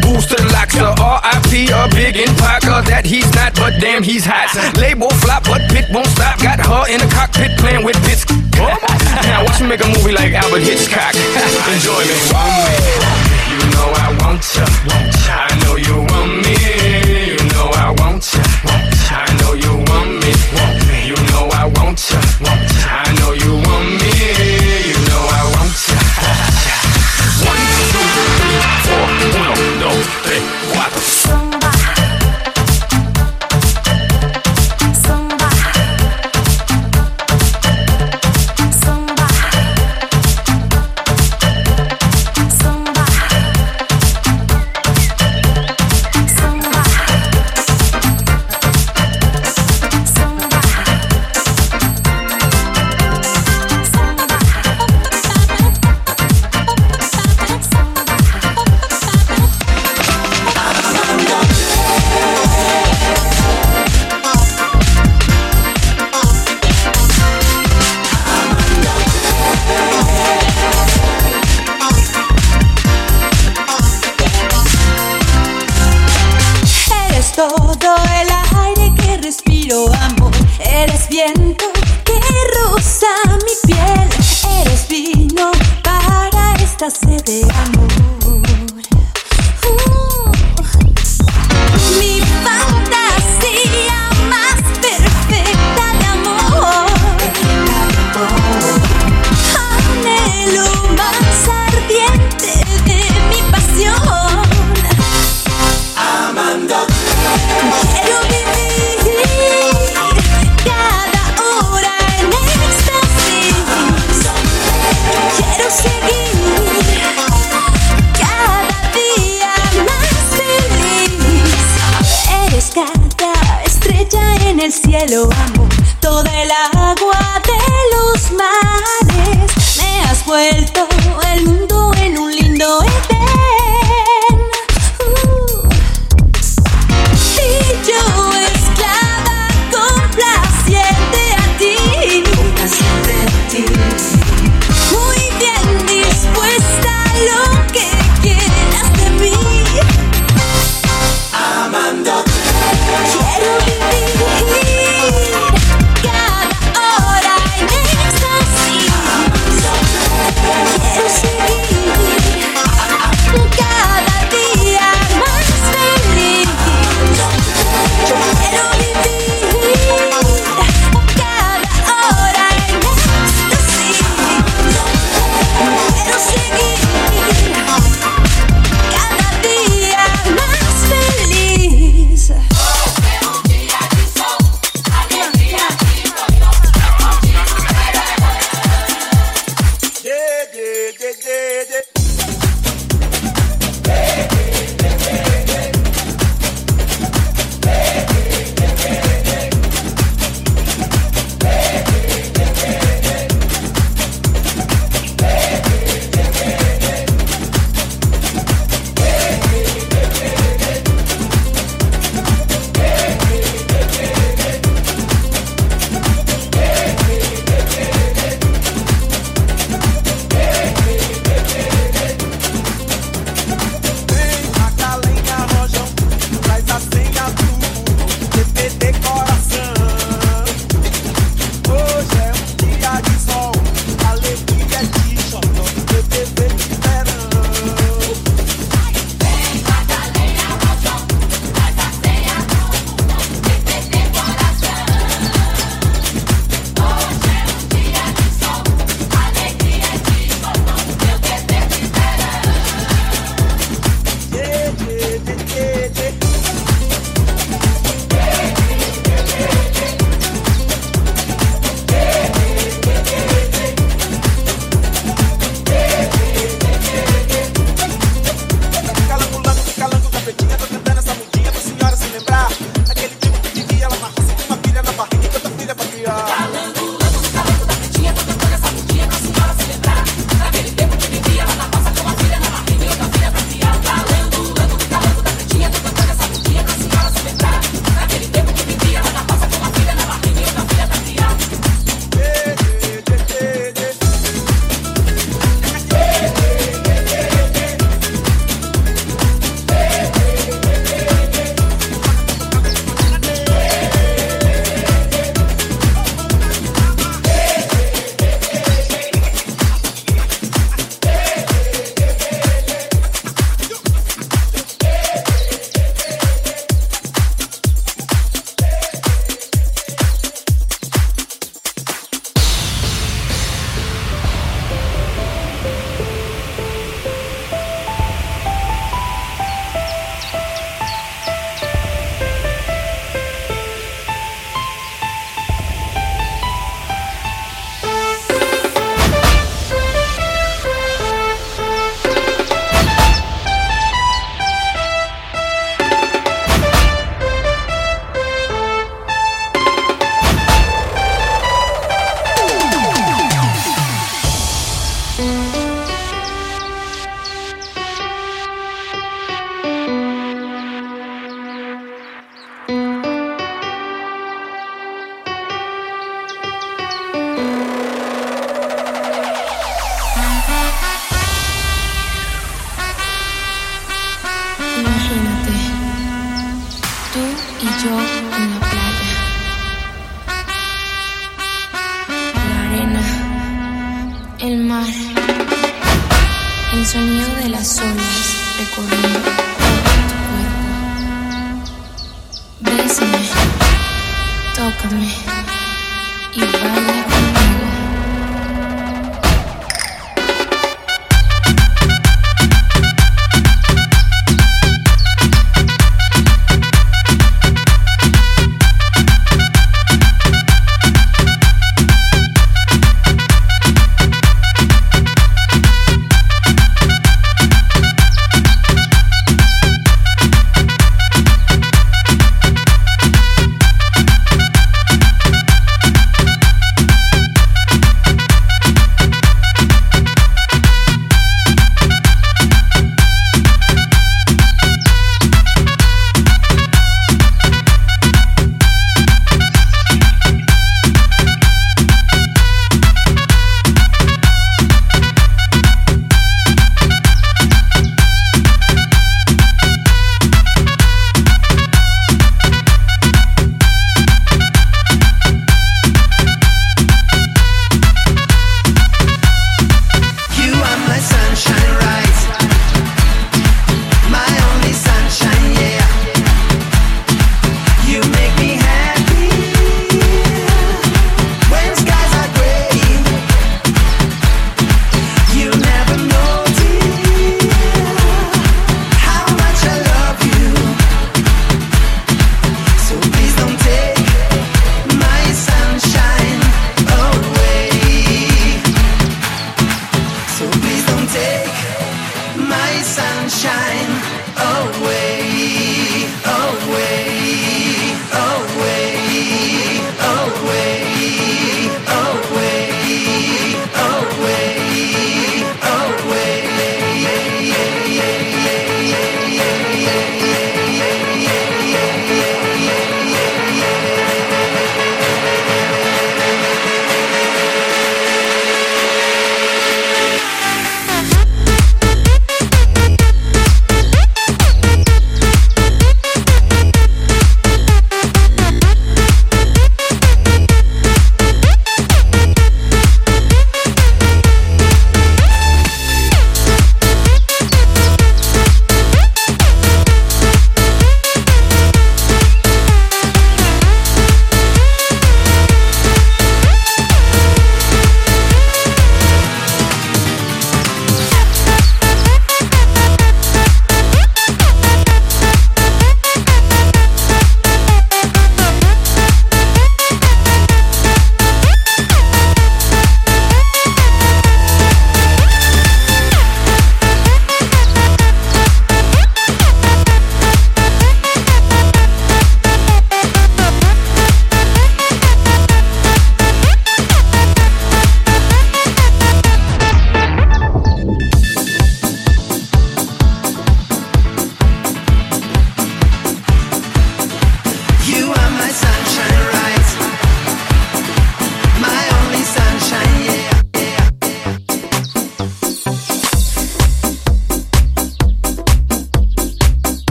from 0.00 0.12
goose 0.12 0.26
to 0.26 0.36
lobster. 0.52 0.92
R.I.P. 1.02 1.68
a 1.72 1.88
big 1.94 2.16
and 2.16 2.36
Parker 2.38 2.82
that 2.88 3.04
he's 3.04 3.28
not, 3.34 3.54
but 3.54 3.78
damn 3.80 4.02
he's 4.02 4.24
hot. 4.24 4.52
Label 4.76 5.10
flop, 5.22 5.44
but 5.44 5.62
pit 5.70 5.86
won't 5.92 6.06
stop. 6.08 6.38
Got 6.40 6.60
her 6.60 6.92
in 6.92 7.00
the 7.00 7.08
cockpit 7.12 7.56
playing 7.58 7.84
with 7.84 7.96
bits. 8.04 8.26
now 8.56 9.44
watch 9.44 9.60
me 9.60 9.68
make 9.68 9.84
a 9.84 9.88
movie 9.88 10.12
like 10.12 10.32
Albert 10.32 10.62
Hitchcock. 10.62 11.14
Enjoy 11.72 12.02
me. 12.04 12.16
You 13.48 13.70
know 13.72 13.88
I 13.94 14.16
want 14.20 14.44
ya. 14.56 15.15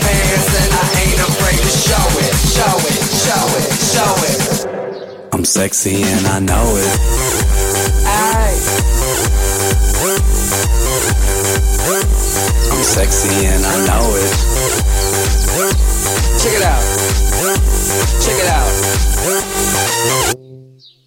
and 0.00 0.72
I 0.72 0.86
ain't 1.04 1.20
afraid 1.20 1.58
to 1.60 1.72
show 1.72 2.06
it, 2.24 2.32
show 2.56 2.76
it, 2.88 3.00
show 3.24 3.44
it, 3.58 3.68
show 3.92 4.12
it. 4.28 4.38
I'm 5.32 5.44
sexy 5.44 6.02
and 6.02 6.26
I 6.26 6.38
know 6.40 6.76
it. 6.76 6.92
Aye. 8.06 8.56
I'm 12.72 12.82
sexy 12.82 13.46
and 13.46 13.64
I 13.64 13.86
know 13.86 14.04
it. 14.16 14.32
Check 16.40 16.54
it 16.54 16.62
out. 16.62 16.82
Check 18.22 18.38
it 18.38 18.48
out. 18.48 18.68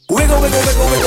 Wiggle, 0.10 0.42
wiggle, 0.42 0.62
wiggle, 0.62 0.88
wiggle, 0.92 1.05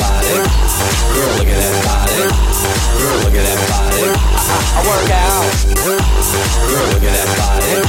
body. 0.00 0.34
Girl, 1.14 1.30
look 1.38 1.50
at 1.50 1.58
that 1.60 1.74
body. 1.84 2.26
Girl, 2.98 3.16
look 3.24 3.34
at 3.34 3.44
that 3.44 3.60
body. 3.70 4.08
I, 4.08 4.82
work 4.86 5.10
out. 5.10 5.44
Girl, 5.84 6.00
look 6.92 7.04
at 7.04 7.14
that 7.14 7.28
body. 7.38 7.82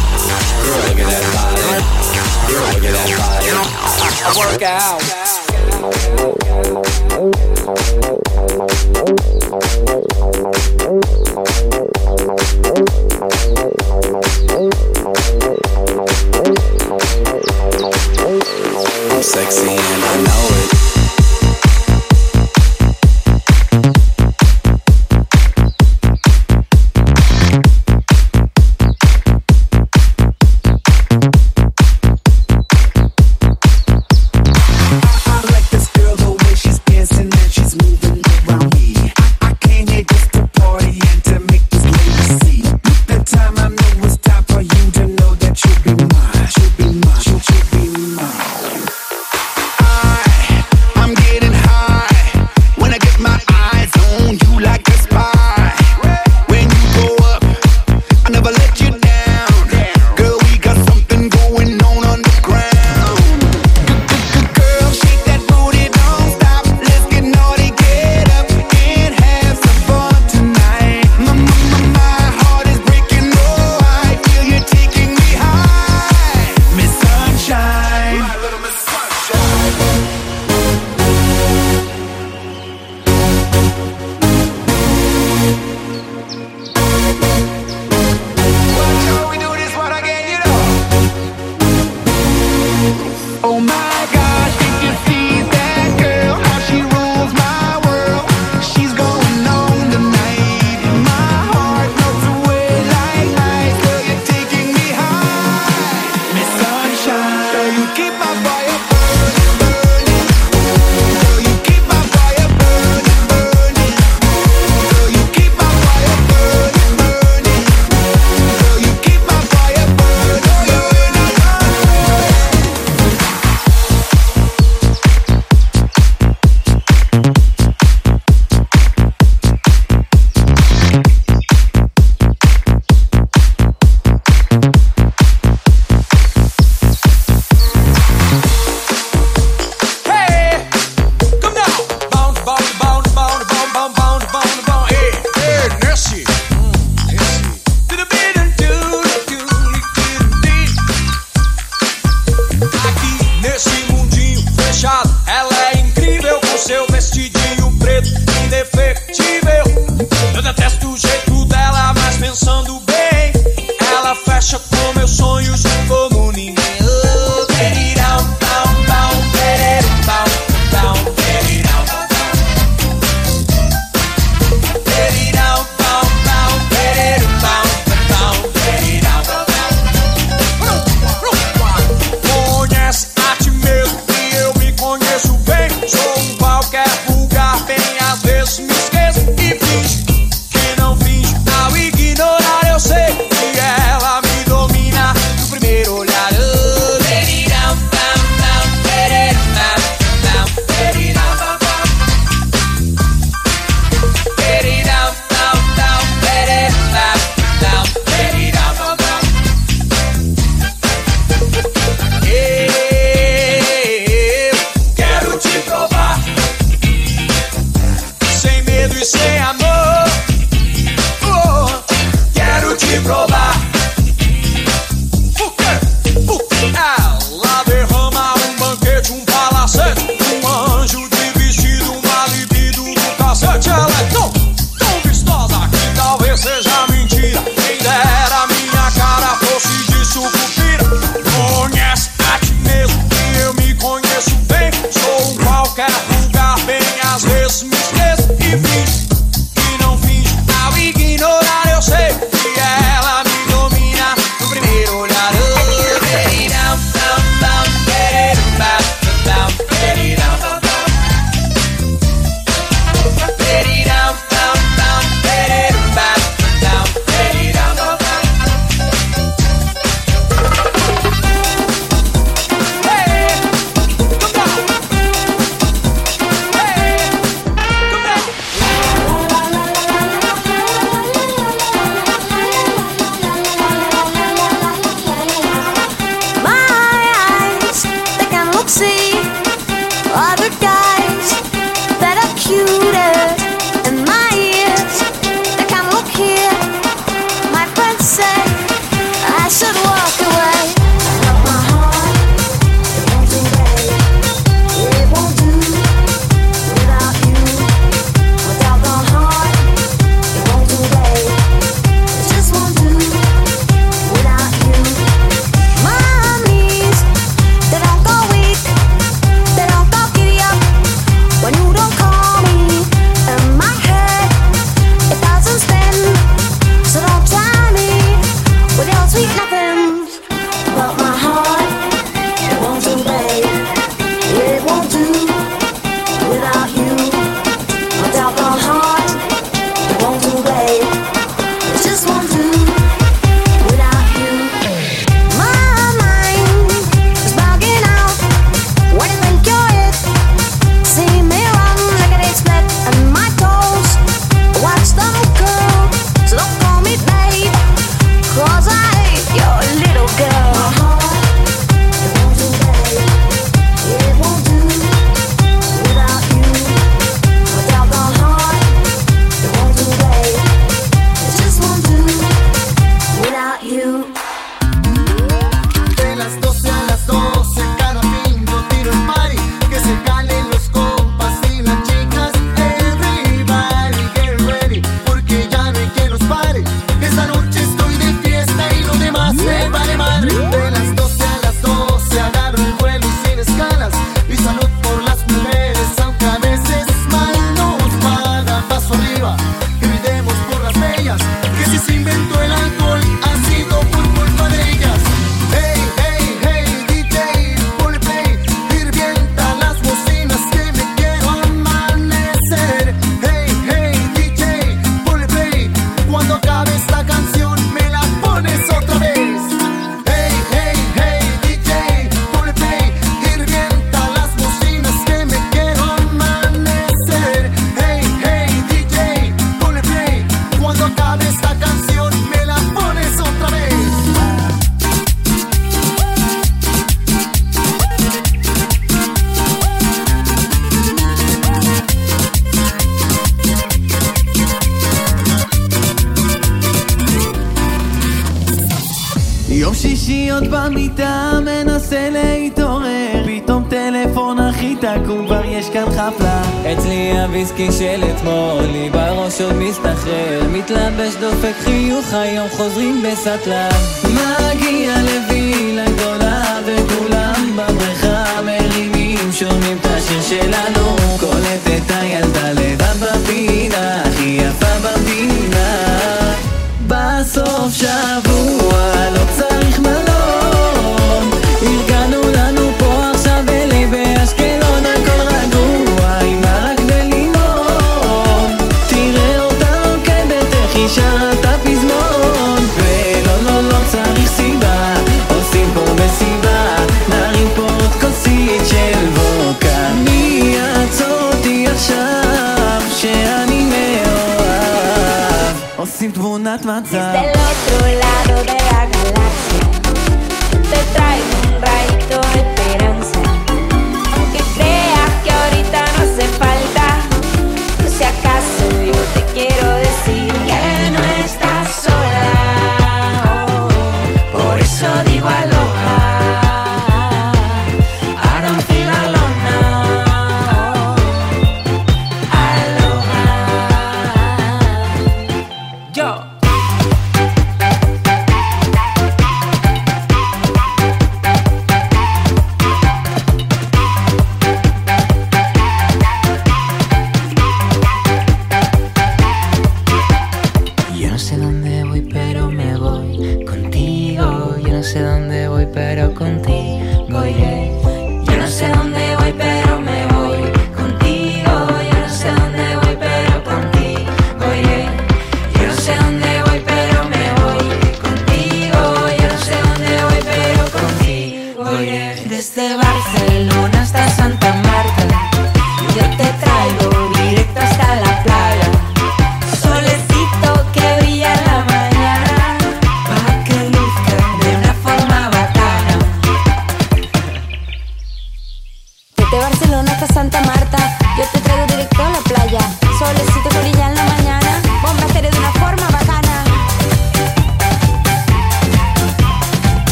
Girl, 0.66 0.80
look 0.86 1.00
at 1.00 1.10
that 1.10 1.26
body. 1.36 1.80
Girl, 2.50 2.66
look 2.74 2.86
at 2.86 2.94
that 2.94 3.10
body. 3.18 3.50
I, 4.24 4.34
work 4.38 4.62
out. 4.64 5.02
I'm 11.36 11.75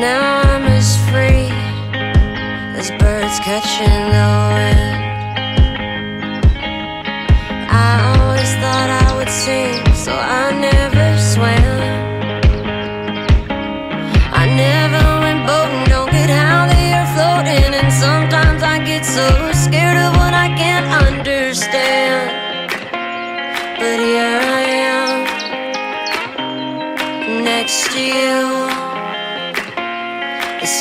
now 0.00 0.42
I'm 0.42 0.62
as 0.64 0.96
free 1.08 1.50
as 2.78 2.90
birds 3.00 3.40
catching 3.40 3.97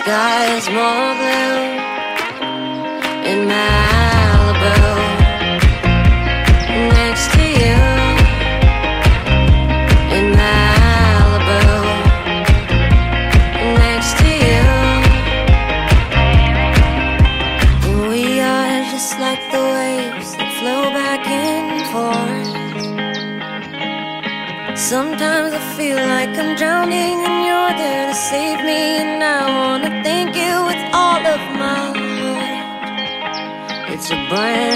sky 0.08 0.56
is 0.56 0.69
more 0.69 1.10
blue 1.19 1.68
in 3.30 3.40
my 3.45 3.86
Brand. 34.30 34.66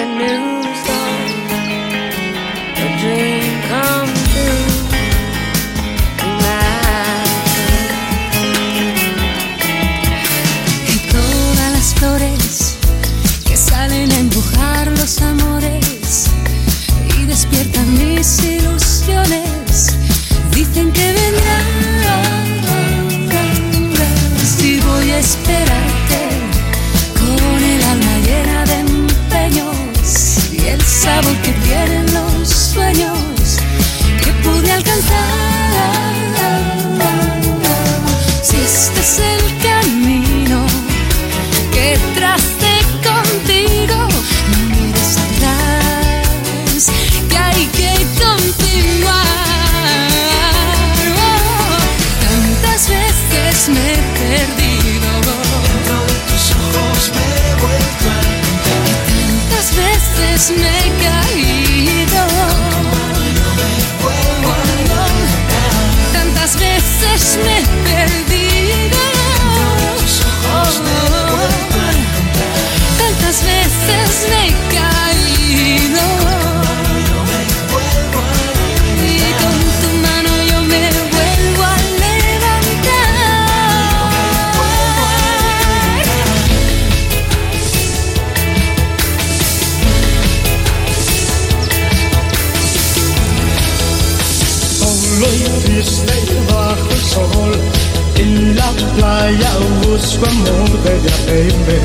tu 100.22 100.27
amor, 100.27 100.69
bella 100.83 101.17
baby, 101.25 101.80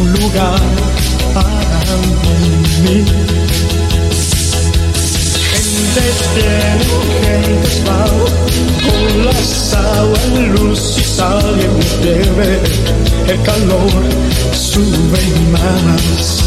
un 0.00 0.12
lugar 0.12 0.60
para 1.34 1.96
mí. 2.82 3.04
En 5.56 5.66
destino 5.94 6.96
gente 7.22 7.60
esbao, 7.68 8.20
con 8.84 9.24
la 9.26 9.38
sal 9.44 10.12
en 10.34 10.52
luz 10.54 10.98
y 10.98 11.04
sal 11.04 11.60
en 11.60 11.72
mi 11.76 11.90
el 13.30 13.42
calor 13.42 14.02
sube 14.52 15.20
y 15.22 15.44
más. 15.52 16.42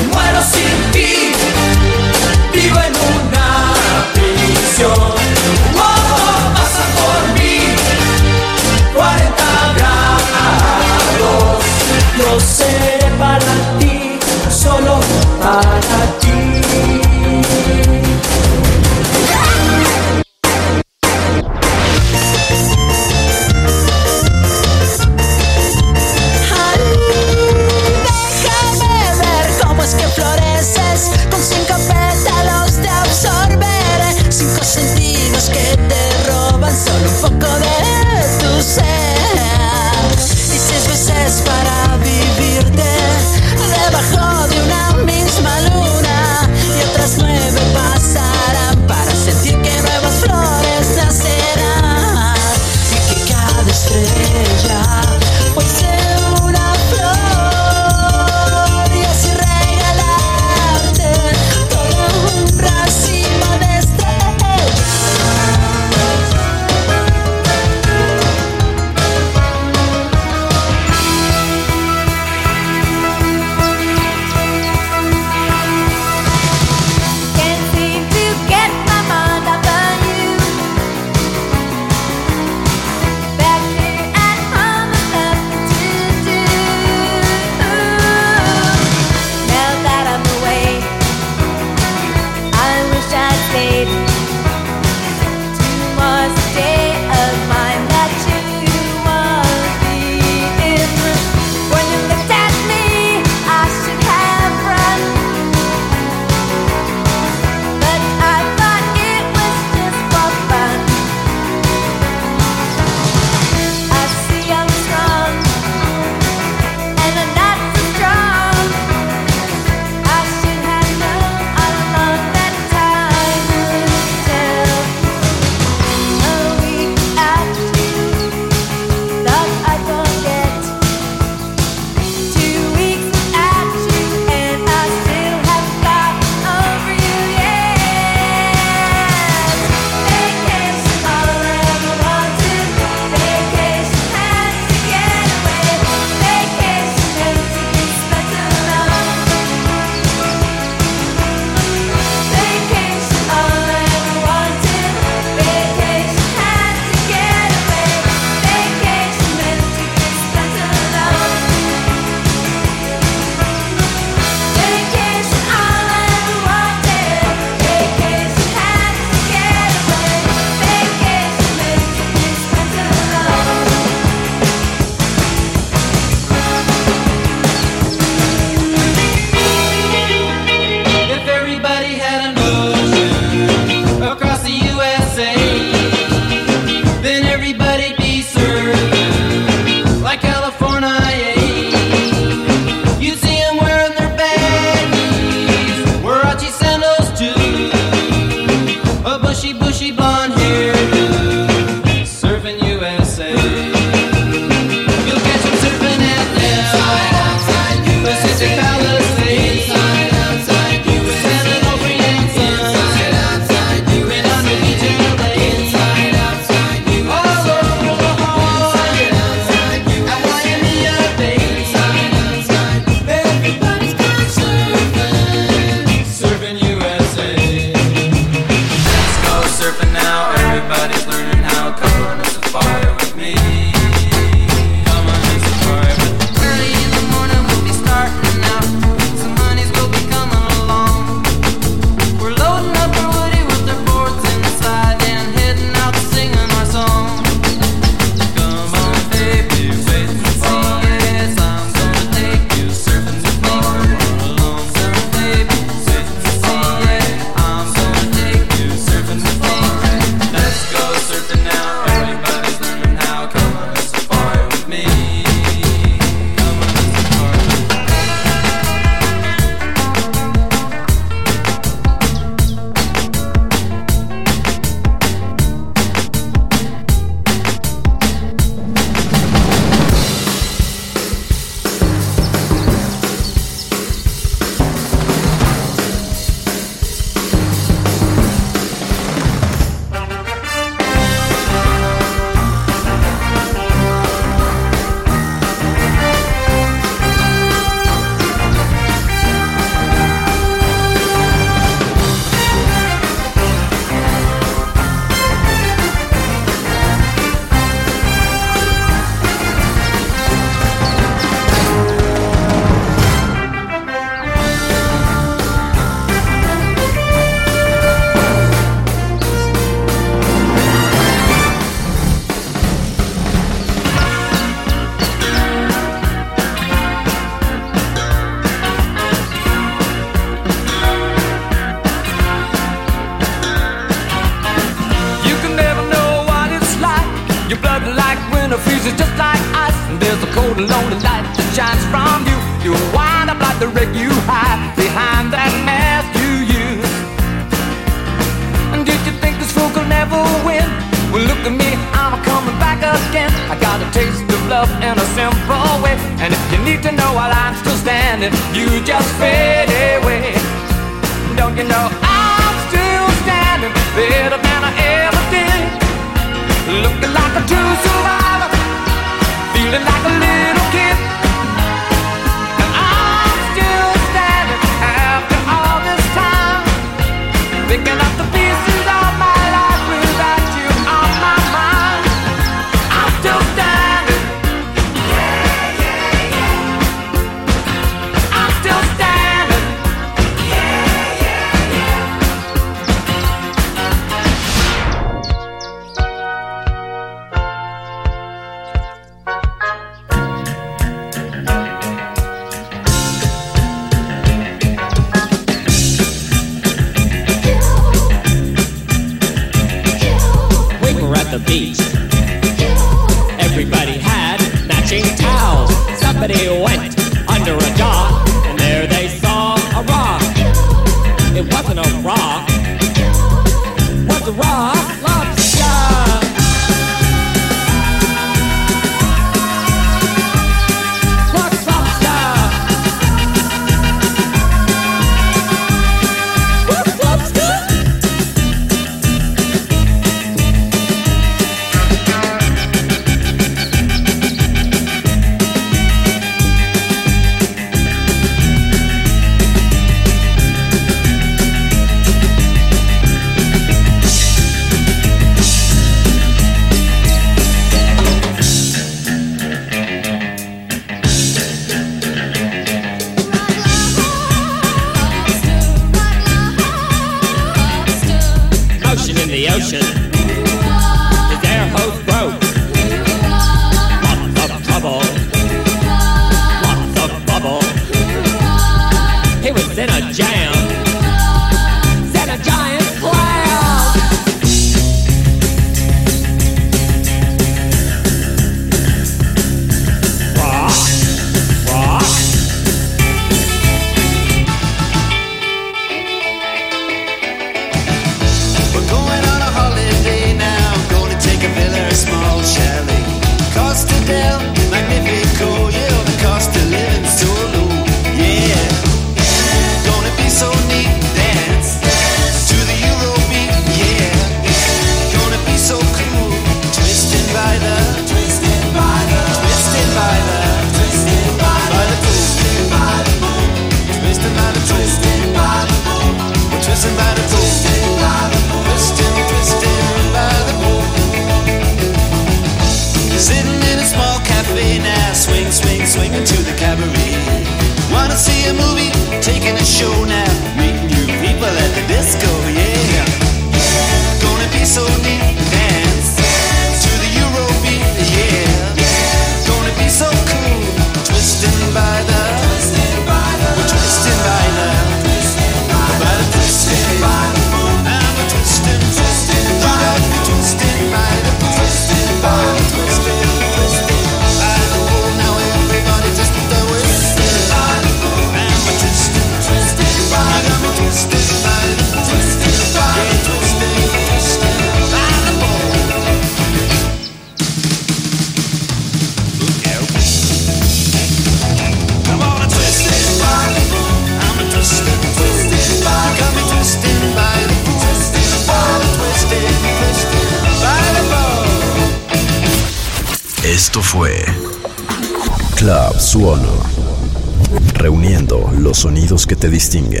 Te 599.41 599.49
distingue. 599.49 600.00